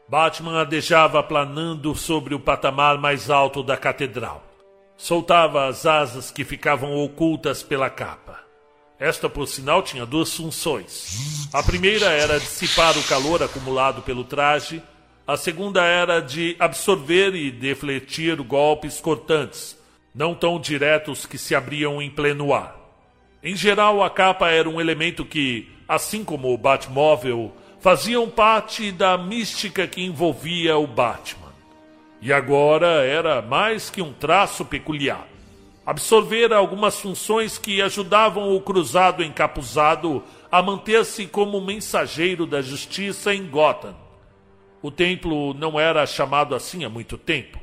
Batman 0.08 0.62
adejava 0.62 1.22
planando 1.22 1.94
sobre 1.94 2.34
o 2.34 2.40
patamar 2.40 2.98
mais 2.98 3.30
alto 3.30 3.62
da 3.62 3.76
catedral. 3.76 4.44
Soltava 4.96 5.68
as 5.68 5.86
asas 5.86 6.32
que 6.32 6.46
ficavam 6.46 6.96
ocultas 6.96 7.64
pela 7.64 7.90
capa. 7.90 8.40
Esta, 8.98 9.28
por 9.28 9.46
sinal, 9.46 9.84
tinha 9.84 10.06
duas 10.06 10.34
funções. 10.34 11.50
A 11.52 11.62
primeira 11.62 12.06
era 12.06 12.40
dissipar 12.40 12.98
o 12.98 13.04
calor 13.04 13.44
acumulado 13.44 14.02
pelo 14.04 14.24
traje, 14.24 14.82
a 15.28 15.36
segunda 15.36 15.84
era 15.84 16.20
de 16.20 16.56
absorver 16.60 17.34
e 17.34 17.50
defletir 17.50 18.36
golpes 18.44 19.00
cortantes, 19.00 19.76
não 20.14 20.36
tão 20.36 20.60
diretos 20.60 21.26
que 21.26 21.38
se 21.38 21.56
abriam 21.56 22.00
em 22.00 22.12
pleno 22.12 22.54
ar. 22.54 22.76
Em 23.44 23.56
geral, 23.56 24.04
a 24.04 24.10
capa 24.10 24.50
era 24.50 24.70
um 24.70 24.80
elemento 24.80 25.26
que, 25.26 25.68
assim 25.88 26.24
como 26.24 26.54
o 26.54 26.58
Batmóvel, 26.58 27.52
faziam 27.80 28.30
parte 28.30 28.92
da 28.92 29.18
mística 29.18 29.88
que 29.88 30.04
envolvia 30.04 30.78
o 30.78 30.86
Batman. 30.86 31.54
E 32.22 32.32
agora 32.32 33.04
era 33.06 33.42
mais 33.42 33.90
que 33.90 34.04
um 34.04 34.14
traço 34.14 34.64
peculiar. 34.64 35.28
Absorvera 35.86 36.56
algumas 36.58 37.00
funções 37.00 37.58
que 37.58 37.82
ajudavam 37.82 38.56
o 38.56 38.62
cruzado 38.62 39.24
encapuzado 39.24 40.24
a 40.52 40.62
manter-se 40.62 41.26
como 41.28 41.62
mensageiro 41.62 42.46
da 42.46 42.62
justiça 42.62 43.34
em 43.34 43.46
Gotham. 43.48 44.05
O 44.86 44.91
templo 44.91 45.52
não 45.56 45.80
era 45.80 46.06
chamado 46.06 46.54
assim 46.54 46.86
há 46.86 46.89
muito 46.89 47.17
tempo. 47.17 47.60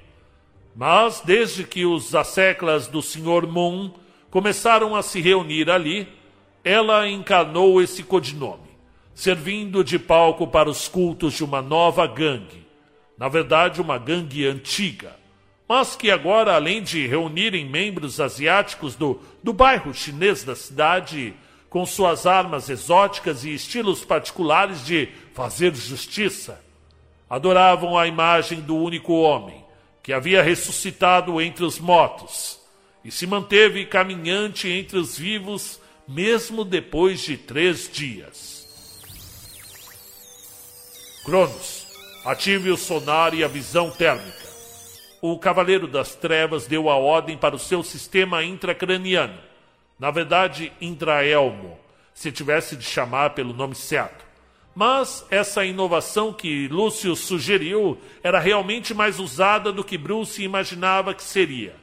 Mas 0.74 1.22
desde 1.24 1.62
que 1.62 1.87
os 1.87 2.16
asseclas 2.16 2.88
do 2.88 3.00
Sr. 3.00 3.46
Moon 3.46 3.92
começaram 4.28 4.96
a 4.96 5.02
se 5.04 5.20
reunir 5.20 5.70
ali, 5.70 6.08
ela 6.64 7.08
encarnou 7.08 7.80
esse 7.80 8.02
codinome 8.02 8.72
servindo 9.14 9.85
de 9.85 10.00
palco 10.00 10.48
para 10.48 10.68
os 10.68 10.88
cultos 10.88 11.35
de 11.35 11.44
uma 11.44 11.62
nova 11.62 12.08
gangue. 12.08 12.66
Na 13.16 13.28
verdade, 13.28 13.80
uma 13.80 13.98
gangue 13.98 14.44
antiga, 14.44 15.14
mas 15.68 15.94
que 15.94 16.11
agora, 16.11 16.56
além 16.56 16.82
de 16.82 17.06
reunirem 17.06 17.64
membros 17.64 18.20
asiáticos 18.20 18.96
do, 18.96 19.20
do 19.44 19.52
bairro 19.52 19.94
chinês 19.94 20.42
da 20.42 20.56
cidade, 20.56 21.35
com 21.70 21.87
suas 21.87 22.26
armas 22.26 22.68
exóticas 22.68 23.44
e 23.44 23.54
estilos 23.54 24.04
particulares 24.04 24.85
de 24.85 25.08
fazer 25.32 25.72
justiça, 25.72 26.61
adoravam 27.33 27.97
a 27.97 28.07
imagem 28.07 28.61
do 28.61 28.77
único 28.77 29.14
homem 29.14 29.64
que 30.03 30.12
havia 30.12 30.42
ressuscitado 30.42 31.40
entre 31.40 31.64
os 31.64 31.79
mortos 31.79 32.61
e 33.03 33.11
se 33.11 33.27
manteve 33.27 33.87
caminhante 33.87 34.68
entre 34.68 34.99
os 34.99 35.16
vivos 35.16 35.81
mesmo 36.07 36.62
depois 36.62 37.23
de 37.23 37.38
três 37.38 37.90
dias. 37.90 38.68
Cronos, 41.25 41.87
ative 42.23 42.71
o 42.71 42.77
sonar 42.77 43.33
e 43.33 43.42
a 43.42 43.49
visão 43.49 43.90
térmica. 43.90 44.47
O 45.23 45.38
Cavaleiro 45.38 45.87
das 45.87 46.14
Trevas 46.14 46.66
deu 46.66 46.90
a 46.90 46.97
ordem 46.97 47.38
para 47.38 47.57
o 47.57 47.59
seu 47.59 47.83
sistema 47.83 48.45
intracraniano. 48.45 49.38
Na 49.99 50.11
verdade, 50.11 50.71
intraelmo, 50.83 51.79
se 52.12 52.31
tivesse 52.31 52.77
de 52.77 52.85
chamar 52.85 53.31
pelo 53.31 53.55
nome 53.55 53.75
certo. 53.75 54.21
Mas 54.74 55.26
essa 55.30 55.64
inovação 55.64 56.32
que 56.32 56.66
Lúcio 56.68 57.14
sugeriu 57.14 57.98
era 58.22 58.38
realmente 58.38 58.94
mais 58.94 59.18
usada 59.18 59.70
do 59.70 59.85
que 59.85 59.98
Bruce 59.98 60.42
imaginava 60.42 61.14
que 61.14 61.22
seria. 61.22 61.74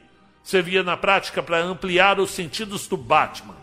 Servia 0.42 0.82
na 0.82 0.96
prática 0.96 1.42
para 1.42 1.62
ampliar 1.62 2.18
os 2.18 2.30
sentidos 2.30 2.88
do 2.88 2.96
Batman. 2.96 3.56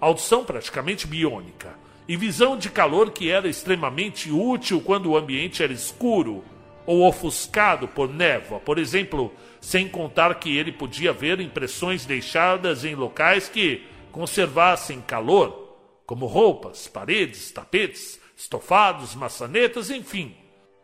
Audição 0.00 0.44
praticamente 0.44 1.06
biônica 1.06 1.74
e 2.08 2.16
visão 2.16 2.58
de 2.58 2.68
calor 2.68 3.12
que 3.12 3.30
era 3.30 3.48
extremamente 3.48 4.30
útil 4.30 4.80
quando 4.80 5.10
o 5.10 5.16
ambiente 5.16 5.62
era 5.62 5.72
escuro 5.72 6.44
ou 6.84 7.06
ofuscado 7.06 7.86
por 7.86 8.12
névoa, 8.12 8.58
por 8.58 8.78
exemplo, 8.78 9.32
sem 9.60 9.88
contar 9.88 10.34
que 10.34 10.56
ele 10.56 10.72
podia 10.72 11.12
ver 11.12 11.40
impressões 11.40 12.04
deixadas 12.04 12.84
em 12.84 12.96
locais 12.96 13.48
que 13.48 13.86
conservassem 14.10 15.00
calor, 15.00 15.78
como 16.04 16.26
roupas, 16.26 16.88
paredes, 16.88 17.52
tapetes, 17.52 18.20
estofados, 18.42 19.14
maçanetas, 19.14 19.88
enfim. 19.88 20.34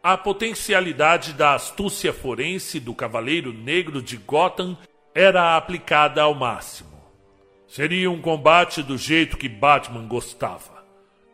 A 0.00 0.16
potencialidade 0.16 1.32
da 1.32 1.54
astúcia 1.54 2.12
forense 2.12 2.78
do 2.78 2.94
Cavaleiro 2.94 3.52
Negro 3.52 4.00
de 4.00 4.16
Gotham 4.16 4.78
era 5.12 5.56
aplicada 5.56 6.22
ao 6.22 6.34
máximo. 6.34 6.96
Seria 7.66 8.10
um 8.10 8.20
combate 8.20 8.80
do 8.80 8.96
jeito 8.96 9.36
que 9.36 9.48
Batman 9.48 10.06
gostava. 10.06 10.84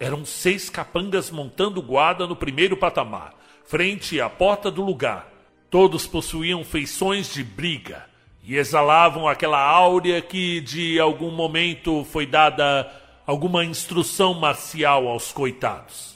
Eram 0.01 0.25
seis 0.25 0.71
capangas 0.71 1.31
montando 1.31 1.83
guarda 1.83 2.27
no 2.27 2.35
primeiro 2.35 2.77
patamar, 2.77 3.35
frente 3.65 4.19
à 4.19 4.31
porta 4.31 4.71
do 4.71 4.83
lugar. 4.83 5.31
Todos 5.69 6.07
possuíam 6.07 6.65
feições 6.65 7.33
de 7.33 7.45
briga 7.45 8.07
e 8.43 8.57
exalavam 8.57 9.29
aquela 9.29 9.61
áurea 9.61 10.23
que 10.23 10.63
de 10.63 10.99
algum 10.99 11.31
momento 11.31 12.03
foi 12.05 12.27
dada 12.27 12.91
alguma 13.27 13.65
instrução 13.65 14.35
marcial 14.35 15.07
aos 15.07 15.31
coitados. 15.31 16.13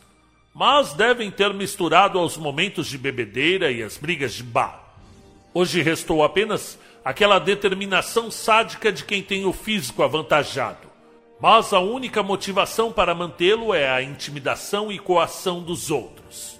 Mas 0.58 0.92
devem 0.92 1.30
ter 1.30 1.54
misturado 1.54 2.18
aos 2.18 2.36
momentos 2.36 2.88
de 2.88 2.98
bebedeira 2.98 3.70
e 3.70 3.80
as 3.80 3.96
brigas 3.96 4.34
de 4.34 4.42
bar. 4.42 4.92
Hoje 5.54 5.82
restou 5.82 6.24
apenas 6.24 6.76
aquela 7.04 7.38
determinação 7.38 8.28
sádica 8.28 8.90
de 8.90 9.04
quem 9.04 9.22
tem 9.22 9.46
o 9.46 9.52
físico 9.52 10.02
avantajado. 10.02 10.88
Mas 11.40 11.72
a 11.72 11.78
única 11.78 12.24
motivação 12.24 12.90
para 12.92 13.14
mantê-lo 13.14 13.72
é 13.72 13.88
a 13.88 14.02
intimidação 14.02 14.90
e 14.90 14.98
coação 14.98 15.62
dos 15.62 15.92
outros. 15.92 16.58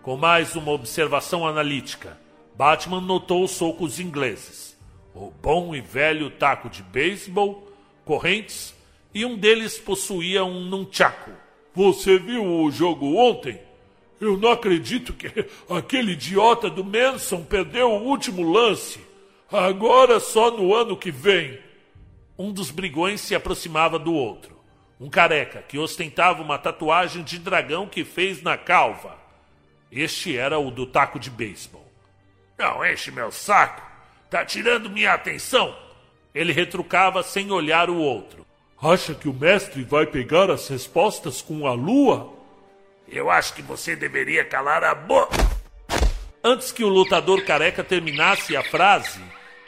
Com 0.00 0.16
mais 0.16 0.56
uma 0.56 0.72
observação 0.72 1.46
analítica, 1.46 2.18
Batman 2.56 3.02
notou 3.02 3.44
os 3.44 3.50
socos 3.50 4.00
ingleses, 4.00 4.74
o 5.14 5.30
bom 5.30 5.74
e 5.74 5.82
velho 5.82 6.30
taco 6.30 6.70
de 6.70 6.82
beisebol, 6.82 7.70
correntes 8.06 8.74
e 9.12 9.26
um 9.26 9.36
deles 9.36 9.78
possuía 9.78 10.46
um 10.46 10.60
nunchaku. 10.60 11.47
Você 11.74 12.18
viu 12.18 12.44
o 12.44 12.70
jogo 12.70 13.16
ontem? 13.16 13.60
Eu 14.20 14.36
não 14.36 14.50
acredito 14.50 15.12
que 15.12 15.28
aquele 15.70 16.12
idiota 16.12 16.68
do 16.68 16.84
Manson 16.84 17.44
perdeu 17.44 17.90
o 17.90 18.02
último 18.02 18.50
lance. 18.50 19.00
Agora 19.50 20.20
só 20.20 20.50
no 20.50 20.74
ano 20.74 20.96
que 20.96 21.10
vem. 21.10 21.58
Um 22.38 22.52
dos 22.52 22.70
brigões 22.70 23.20
se 23.20 23.34
aproximava 23.34 23.98
do 23.98 24.12
outro. 24.12 24.58
Um 25.00 25.08
careca 25.08 25.62
que 25.62 25.78
ostentava 25.78 26.42
uma 26.42 26.58
tatuagem 26.58 27.22
de 27.22 27.38
dragão 27.38 27.86
que 27.86 28.04
fez 28.04 28.42
na 28.42 28.56
calva. 28.56 29.16
Este 29.90 30.36
era 30.36 30.58
o 30.58 30.70
do 30.70 30.86
taco 30.86 31.18
de 31.18 31.30
beisebol. 31.30 31.86
Não 32.58 32.84
enche 32.84 33.10
meu 33.10 33.30
saco. 33.30 33.82
Tá 34.28 34.44
tirando 34.44 34.90
minha 34.90 35.14
atenção. 35.14 35.74
Ele 36.34 36.52
retrucava 36.52 37.22
sem 37.22 37.50
olhar 37.50 37.88
o 37.88 37.96
outro. 37.96 38.44
Acha 38.80 39.12
que 39.12 39.28
o 39.28 39.34
mestre 39.34 39.82
vai 39.82 40.06
pegar 40.06 40.52
as 40.52 40.68
respostas 40.68 41.42
com 41.42 41.66
a 41.66 41.72
lua? 41.72 42.32
Eu 43.08 43.28
acho 43.28 43.52
que 43.54 43.60
você 43.60 43.96
deveria 43.96 44.44
calar 44.44 44.84
a 44.84 44.94
boca. 44.94 45.36
Antes 46.44 46.70
que 46.70 46.84
o 46.84 46.88
lutador 46.88 47.44
careca 47.44 47.82
terminasse 47.82 48.56
a 48.56 48.62
frase, 48.62 49.20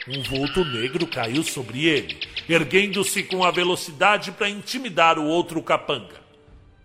um 0.07 0.23
vulto 0.23 0.63
negro 0.63 1.05
caiu 1.05 1.43
sobre 1.43 1.87
ele, 1.87 2.21
erguendo-se 2.47 3.23
com 3.23 3.43
a 3.43 3.51
velocidade 3.51 4.31
para 4.31 4.49
intimidar 4.49 5.19
o 5.19 5.25
outro 5.25 5.61
capanga. 5.61 6.21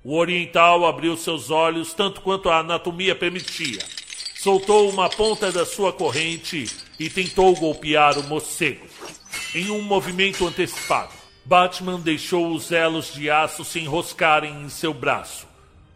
O 0.03 0.17
oriental 0.17 0.85
abriu 0.85 1.17
seus 1.17 1.53
olhos 1.53 1.95
tanto 1.95 2.21
quanto 2.23 2.51
a 2.51 2.59
anatomia 2.59 3.15
permitia. 3.15 3.85
Soltou 4.35 4.91
uma 4.91 5.09
ponta 5.09 5.53
da 5.53 5.65
sua 5.65 5.93
corrente 5.93 6.67
e 6.99 7.09
tentou 7.09 7.55
golpear 7.55 8.19
o 8.19 8.25
morcego. 8.25 8.85
Em 9.55 9.71
um 9.71 9.81
movimento 9.81 10.45
antecipado, 10.45 11.16
Batman 11.47 12.01
deixou 12.01 12.53
os 12.53 12.71
elos 12.73 13.13
de 13.13 13.31
aço 13.31 13.65
se 13.65 13.81
enroscarem 13.81 14.63
em 14.63 14.69
seu 14.69 14.93
braço, 14.93 15.47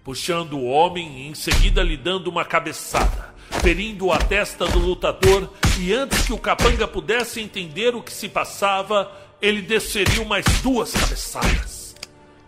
puxando 0.04 0.54
o 0.54 0.64
homem 0.64 1.22
e 1.22 1.28
em 1.28 1.34
seguida 1.34 1.82
lhe 1.82 1.96
dando 1.96 2.28
uma 2.28 2.44
cabeçada 2.44 3.30
ferindo 3.60 4.10
a 4.10 4.18
testa 4.18 4.66
do 4.66 4.78
lutador, 4.78 5.50
e 5.78 5.92
antes 5.92 6.24
que 6.24 6.32
o 6.32 6.38
capanga 6.38 6.86
pudesse 6.86 7.40
entender 7.40 7.94
o 7.94 8.02
que 8.02 8.12
se 8.12 8.28
passava, 8.28 9.10
ele 9.42 9.60
desferiu 9.60 10.24
mais 10.24 10.46
duas 10.62 10.92
cabeçadas, 10.92 11.94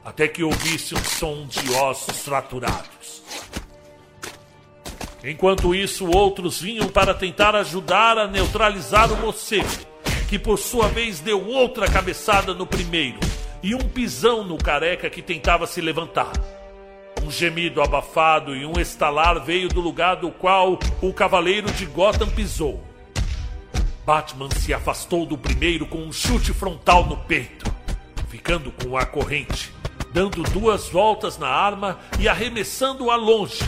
até 0.04 0.28
que 0.28 0.42
ouvisse 0.42 0.94
um 0.94 1.04
som 1.04 1.46
de 1.46 1.70
ossos 1.74 2.18
fraturados. 2.18 3.22
Enquanto 5.24 5.74
isso, 5.74 6.06
outros 6.06 6.60
vinham 6.60 6.88
para 6.88 7.14
tentar 7.14 7.54
ajudar 7.56 8.16
a 8.16 8.26
neutralizar 8.26 9.12
o 9.12 9.16
morcego, 9.16 9.91
que 10.32 10.38
por 10.38 10.58
sua 10.58 10.88
vez 10.88 11.20
deu 11.20 11.46
outra 11.46 11.86
cabeçada 11.86 12.54
no 12.54 12.66
primeiro 12.66 13.20
e 13.62 13.74
um 13.74 13.80
pisão 13.80 14.42
no 14.42 14.56
careca 14.56 15.10
que 15.10 15.20
tentava 15.20 15.66
se 15.66 15.78
levantar. 15.78 16.32
Um 17.22 17.30
gemido 17.30 17.82
abafado 17.82 18.56
e 18.56 18.64
um 18.64 18.80
estalar 18.80 19.44
veio 19.44 19.68
do 19.68 19.78
lugar 19.78 20.16
do 20.16 20.30
qual 20.30 20.78
o 21.02 21.12
cavaleiro 21.12 21.70
de 21.72 21.84
Gotham 21.84 22.30
pisou. 22.30 22.82
Batman 24.06 24.48
se 24.56 24.72
afastou 24.72 25.26
do 25.26 25.36
primeiro 25.36 25.84
com 25.84 25.98
um 25.98 26.10
chute 26.10 26.54
frontal 26.54 27.04
no 27.04 27.18
peito, 27.18 27.70
ficando 28.28 28.72
com 28.72 28.96
a 28.96 29.04
corrente, 29.04 29.70
dando 30.14 30.42
duas 30.44 30.88
voltas 30.88 31.36
na 31.36 31.48
arma 31.48 31.98
e 32.18 32.26
arremessando-a 32.26 33.16
longe. 33.16 33.62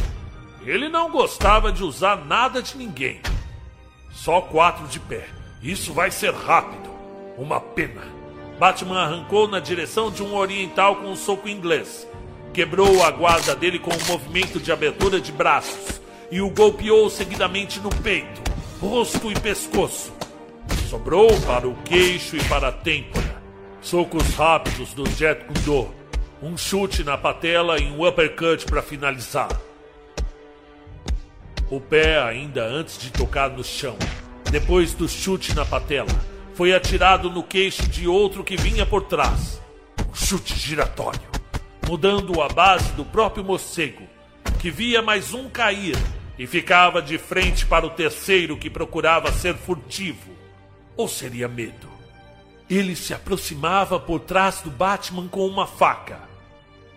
Ele 0.64 0.88
não 0.88 1.10
gostava 1.10 1.70
de 1.70 1.84
usar 1.84 2.24
nada 2.24 2.62
de 2.62 2.74
ninguém. 2.74 3.20
Só 4.10 4.40
quatro 4.40 4.88
de 4.88 4.98
pé. 4.98 5.43
Isso 5.64 5.92
vai 5.92 6.12
ser 6.12 6.32
rápido. 6.32 6.88
Uma 7.36 7.60
pena. 7.60 8.02
Batman 8.60 9.00
arrancou 9.00 9.48
na 9.48 9.58
direção 9.58 10.12
de 10.12 10.22
um 10.22 10.36
oriental 10.36 10.96
com 10.96 11.08
um 11.08 11.16
soco 11.16 11.48
inglês 11.48 12.06
quebrou 12.54 13.02
a 13.02 13.10
guarda 13.10 13.56
dele 13.56 13.80
com 13.80 13.92
um 13.92 14.06
movimento 14.06 14.60
de 14.60 14.70
abertura 14.70 15.20
de 15.20 15.32
braços 15.32 16.00
e 16.30 16.40
o 16.40 16.48
golpeou 16.48 17.10
seguidamente 17.10 17.80
no 17.80 17.90
peito, 17.90 18.40
rosto 18.80 19.30
e 19.30 19.34
pescoço. 19.34 20.12
Sobrou 20.88 21.28
para 21.40 21.66
o 21.66 21.74
queixo 21.82 22.36
e 22.36 22.44
para 22.44 22.68
a 22.68 22.72
têmpora. 22.72 23.42
Socos 23.82 24.34
rápidos 24.34 24.94
do 24.94 25.04
Jet 25.10 25.44
Kundo, 25.44 25.92
um 26.40 26.56
chute 26.56 27.02
na 27.02 27.18
patela 27.18 27.78
e 27.78 27.90
um 27.90 28.06
uppercut 28.06 28.64
para 28.66 28.80
finalizar. 28.80 29.48
O 31.68 31.80
pé, 31.80 32.22
ainda 32.22 32.64
antes 32.64 32.96
de 32.96 33.10
tocar 33.10 33.50
no 33.50 33.64
chão, 33.64 33.96
depois 34.54 34.94
do 34.94 35.08
chute 35.08 35.52
na 35.52 35.64
patela, 35.64 36.14
foi 36.54 36.72
atirado 36.72 37.28
no 37.28 37.42
queixo 37.42 37.88
de 37.88 38.06
outro 38.06 38.44
que 38.44 38.56
vinha 38.56 38.86
por 38.86 39.02
trás. 39.02 39.60
Um 40.08 40.14
chute 40.14 40.56
giratório 40.56 41.20
mudando 41.88 42.40
a 42.40 42.48
base 42.48 42.92
do 42.92 43.04
próprio 43.04 43.42
morcego, 43.42 44.04
que 44.60 44.70
via 44.70 45.02
mais 45.02 45.34
um 45.34 45.50
cair 45.50 45.96
e 46.38 46.46
ficava 46.46 47.02
de 47.02 47.18
frente 47.18 47.66
para 47.66 47.84
o 47.84 47.90
terceiro 47.90 48.56
que 48.56 48.70
procurava 48.70 49.32
ser 49.32 49.56
furtivo. 49.56 50.30
Ou 50.96 51.08
seria 51.08 51.48
medo? 51.48 51.88
Ele 52.70 52.94
se 52.94 53.12
aproximava 53.12 53.98
por 53.98 54.20
trás 54.20 54.60
do 54.60 54.70
Batman 54.70 55.26
com 55.26 55.44
uma 55.48 55.66
faca. 55.66 56.20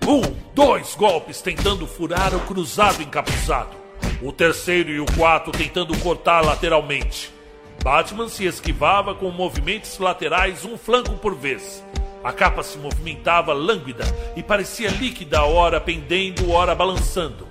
Um, 0.07 0.21
dois 0.53 0.93
golpes 0.93 1.41
tentando 1.41 1.87
furar 1.87 2.35
o 2.35 2.39
cruzado 2.41 3.01
encapuzado. 3.01 3.75
O 4.21 4.31
terceiro 4.31 4.91
e 4.91 4.99
o 4.99 5.07
quarto 5.07 5.51
tentando 5.51 5.97
cortar 5.97 6.45
lateralmente. 6.45 7.35
Batman 7.83 8.27
se 8.27 8.45
esquivava 8.45 9.15
com 9.15 9.31
movimentos 9.31 9.97
laterais 9.99 10.65
um 10.65 10.77
flanco 10.77 11.13
por 11.15 11.35
vez 11.35 11.83
a 12.27 12.33
capa 12.33 12.61
se 12.61 12.77
movimentava 12.77 13.53
lânguida 13.53 14.03
e 14.35 14.43
parecia 14.43 14.89
líquida, 14.89 15.43
ora 15.45 15.79
pendendo, 15.79 16.51
ora 16.51 16.75
balançando. 16.75 17.47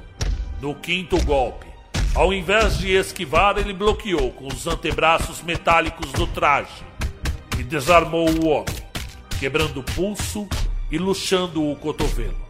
No 0.61 0.75
quinto 0.75 1.17
golpe, 1.25 1.67
ao 2.15 2.33
invés 2.33 2.77
de 2.79 2.93
esquivar, 2.93 3.57
ele 3.57 3.73
bloqueou 3.73 4.31
com 4.33 4.47
os 4.47 4.67
antebraços 4.67 5.43
metálicos 5.43 6.13
do 6.13 6.27
traje 6.27 6.85
e 7.59 7.63
desarmou 7.63 8.29
o 8.29 8.49
homem, 8.49 8.75
quebrando 9.39 9.81
o 9.81 9.83
pulso 9.83 10.47
e 10.91 10.99
luxando 10.99 11.71
o 11.71 11.77
cotovelo. 11.77 12.46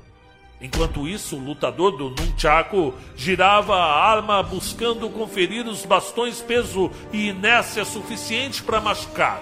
Enquanto 0.61 1.07
isso, 1.07 1.37
o 1.37 1.45
lutador 1.45 1.93
do 1.93 2.11
Nunchaku 2.11 2.95
girava 3.15 3.77
a 3.77 4.11
arma 4.11 4.43
buscando 4.43 5.09
conferir 5.11 5.67
os 5.67 5.85
bastões 5.85 6.41
peso 6.41 6.91
e 7.13 7.29
inércia 7.29 7.85
suficiente 7.85 8.63
para 8.63 8.81
machucar. 8.81 9.39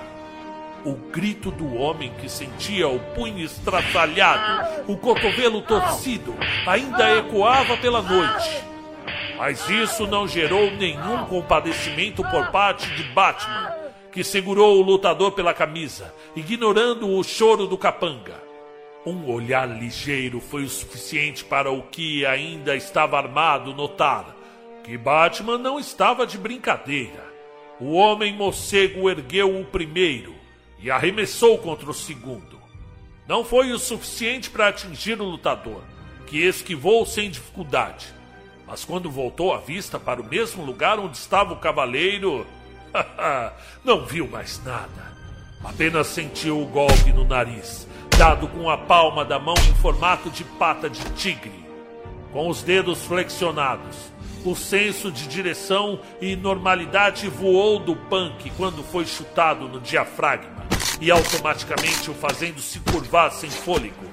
O 0.85 0.95
grito 0.95 1.51
do 1.51 1.77
homem 1.77 2.13
que 2.21 2.29
sentia 2.29 2.89
o 2.89 2.99
punho 3.15 3.39
estraçalhado, 3.45 4.91
o 4.93 4.97
cotovelo 4.97 5.63
torcido, 5.63 6.35
ainda 6.67 7.17
ecoava 7.17 7.77
pela 7.77 8.03
noite. 8.03 8.65
Mas 9.39 9.69
isso 9.69 10.07
não 10.07 10.29
gerou 10.29 10.71
nenhum 10.73 11.25
compadecimento 11.27 12.23
por 12.25 12.51
parte 12.51 12.89
de 12.97 13.05
Batman, 13.05 13.73
que 14.13 14.23
segurou 14.23 14.79
o 14.79 14.83
lutador 14.83 15.33
pela 15.33 15.55
camisa, 15.55 16.13
ignorando 16.37 17.09
o 17.09 17.23
choro 17.23 17.67
do 17.67 17.79
capanga. 17.79 18.54
Um 19.07 19.31
olhar 19.31 19.67
ligeiro 19.67 20.41
foi 20.41 20.65
o 20.65 20.69
suficiente 20.69 21.45
para 21.45 21.71
o 21.71 21.83
que 21.83 22.25
ainda 22.25 22.75
estava 22.75 23.19
armado 23.19 23.75
notar 23.75 24.35
que 24.83 24.97
Batman 24.97 25.59
não 25.59 25.79
estava 25.79 26.27
de 26.27 26.39
brincadeira. 26.39 27.23
O 27.79 27.93
homem 27.93 28.35
morcego 28.35 29.11
ergueu 29.11 29.61
o 29.61 29.65
primeiro 29.65 30.35
e 30.79 30.91
arremessou 30.91 31.59
contra 31.59 31.91
o 31.91 31.95
segundo. 31.95 32.59
Não 33.27 33.45
foi 33.45 33.73
o 33.73 33.79
suficiente 33.79 34.49
para 34.49 34.69
atingir 34.69 35.21
o 35.21 35.25
lutador, 35.25 35.83
que 36.27 36.39
esquivou 36.39 37.05
sem 37.05 37.31
dificuldade. 37.31 38.07
Mas 38.67 38.87
quando 38.87 39.11
voltou 39.11 39.53
a 39.53 39.59
vista 39.59 39.99
para 39.99 40.21
o 40.21 40.27
mesmo 40.27 40.65
lugar 40.65 40.99
onde 40.99 41.19
estava 41.19 41.53
o 41.53 41.59
cavaleiro, 41.59 42.47
não 43.85 44.07
viu 44.07 44.27
mais 44.29 44.63
nada. 44.65 45.15
Apenas 45.63 46.07
sentiu 46.07 46.61
o 46.61 46.67
golpe 46.67 47.13
no 47.13 47.25
nariz 47.25 47.87
dado 48.17 48.47
com 48.47 48.71
a 48.71 48.79
palma 48.79 49.25
da 49.25 49.41
mão 49.41 49.57
em 49.69 49.75
formato 49.75 50.31
de 50.31 50.45
pata 50.45 50.89
de 50.89 51.03
tigre. 51.15 51.65
Com 52.33 52.49
os 52.49 52.63
dedos 52.63 53.05
flexionados, 53.05 53.97
o 54.45 54.55
senso 54.55 55.11
de 55.11 55.27
direção 55.27 55.99
e 56.21 56.37
normalidade 56.37 57.29
voou 57.29 57.81
do 57.81 57.97
punk 57.97 58.53
quando 58.57 58.85
foi 58.85 59.05
chutado 59.05 59.67
no 59.67 59.81
diafragma 59.81 60.65
e 61.01 61.11
automaticamente 61.11 62.09
o 62.09 62.15
fazendo 62.15 62.61
se 62.61 62.79
curvar 62.79 63.33
sem 63.33 63.51
fôlego. 63.51 64.07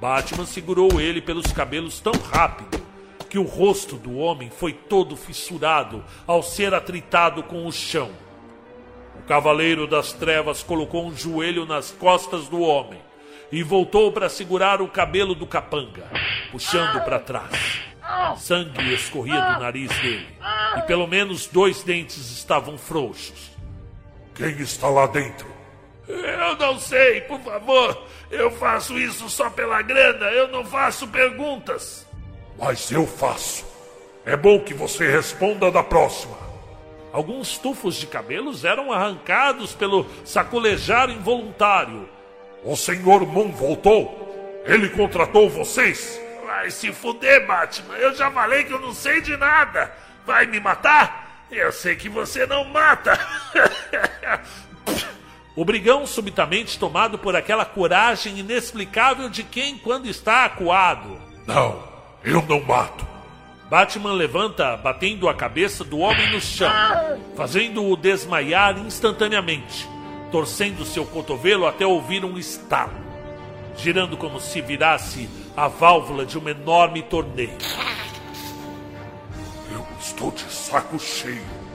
Batman 0.00 0.46
segurou 0.46 1.00
ele 1.00 1.20
pelos 1.20 1.50
cabelos 1.50 1.98
tão 1.98 2.12
rápido 2.12 2.80
que 3.28 3.38
o 3.38 3.44
rosto 3.44 3.96
do 3.96 4.16
homem 4.16 4.50
foi 4.50 4.72
todo 4.72 5.16
fissurado 5.16 6.04
ao 6.28 6.44
ser 6.44 6.72
atritado 6.74 7.42
com 7.42 7.66
o 7.66 7.72
chão. 7.72 8.10
O 9.18 9.22
Cavaleiro 9.22 9.88
das 9.88 10.12
Trevas 10.12 10.62
colocou 10.62 11.04
um 11.04 11.16
joelho 11.16 11.66
nas 11.66 11.90
costas 11.90 12.46
do 12.46 12.60
homem 12.60 13.05
e 13.50 13.62
voltou 13.62 14.12
para 14.12 14.28
segurar 14.28 14.80
o 14.82 14.88
cabelo 14.88 15.34
do 15.34 15.46
capanga, 15.46 16.04
puxando 16.50 17.02
para 17.04 17.18
trás. 17.18 17.80
Sangue 18.38 18.94
escorria 18.94 19.40
do 19.40 19.60
nariz 19.60 19.90
dele 20.00 20.26
e 20.76 20.82
pelo 20.82 21.06
menos 21.06 21.46
dois 21.46 21.82
dentes 21.82 22.30
estavam 22.30 22.78
frouxos. 22.78 23.50
Quem 24.34 24.50
está 24.60 24.88
lá 24.88 25.06
dentro? 25.06 25.46
Eu 26.08 26.56
não 26.56 26.78
sei, 26.78 27.22
por 27.22 27.40
favor. 27.40 28.06
Eu 28.30 28.50
faço 28.50 28.98
isso 28.98 29.28
só 29.28 29.50
pela 29.50 29.82
grana, 29.82 30.26
eu 30.26 30.48
não 30.48 30.64
faço 30.64 31.08
perguntas. 31.08 32.06
Mas 32.58 32.90
eu 32.90 33.06
faço. 33.06 33.64
É 34.24 34.36
bom 34.36 34.60
que 34.60 34.74
você 34.74 35.10
responda 35.10 35.70
da 35.70 35.82
próxima. 35.82 36.36
Alguns 37.12 37.56
tufos 37.58 37.96
de 37.96 38.06
cabelos 38.06 38.64
eram 38.64 38.92
arrancados 38.92 39.72
pelo 39.74 40.06
sacolejar 40.24 41.08
involuntário 41.10 42.08
o 42.66 42.76
senhor 42.76 43.24
Moon 43.24 43.52
voltou? 43.52 44.62
Ele 44.66 44.88
contratou 44.88 45.48
vocês? 45.48 46.20
Vai 46.44 46.68
se 46.70 46.92
fuder, 46.92 47.46
Batman. 47.46 47.94
Eu 47.94 48.12
já 48.14 48.28
falei 48.28 48.64
que 48.64 48.72
eu 48.72 48.80
não 48.80 48.92
sei 48.92 49.20
de 49.20 49.36
nada. 49.36 49.92
Vai 50.26 50.46
me 50.46 50.58
matar? 50.58 51.46
Eu 51.48 51.70
sei 51.70 51.94
que 51.94 52.08
você 52.08 52.44
não 52.44 52.64
mata. 52.64 53.16
o 55.54 55.64
brigão, 55.64 56.04
subitamente 56.04 56.76
tomado 56.76 57.18
por 57.18 57.36
aquela 57.36 57.64
coragem 57.64 58.40
inexplicável 58.40 59.28
de 59.28 59.44
quem, 59.44 59.78
quando 59.78 60.06
está 60.06 60.44
acuado. 60.44 61.20
Não, 61.46 61.80
eu 62.24 62.42
não 62.42 62.60
mato. 62.60 63.06
Batman 63.70 64.12
levanta, 64.12 64.76
batendo 64.76 65.28
a 65.28 65.34
cabeça 65.34 65.84
do 65.84 65.98
homem 65.98 66.32
no 66.32 66.40
chão, 66.40 66.70
fazendo-o 67.36 67.96
desmaiar 67.96 68.76
instantaneamente 68.78 69.95
torcendo 70.30 70.84
seu 70.84 71.04
cotovelo 71.04 71.66
até 71.66 71.86
ouvir 71.86 72.24
um 72.24 72.38
estalo, 72.38 72.92
girando 73.76 74.16
como 74.16 74.40
se 74.40 74.60
virasse 74.60 75.28
a 75.56 75.68
válvula 75.68 76.26
de 76.26 76.38
uma 76.38 76.50
enorme 76.50 77.02
torneira. 77.02 77.56
Eu 79.72 79.86
estou 80.00 80.30
de 80.30 80.42
saco 80.42 80.98
cheio. 80.98 81.65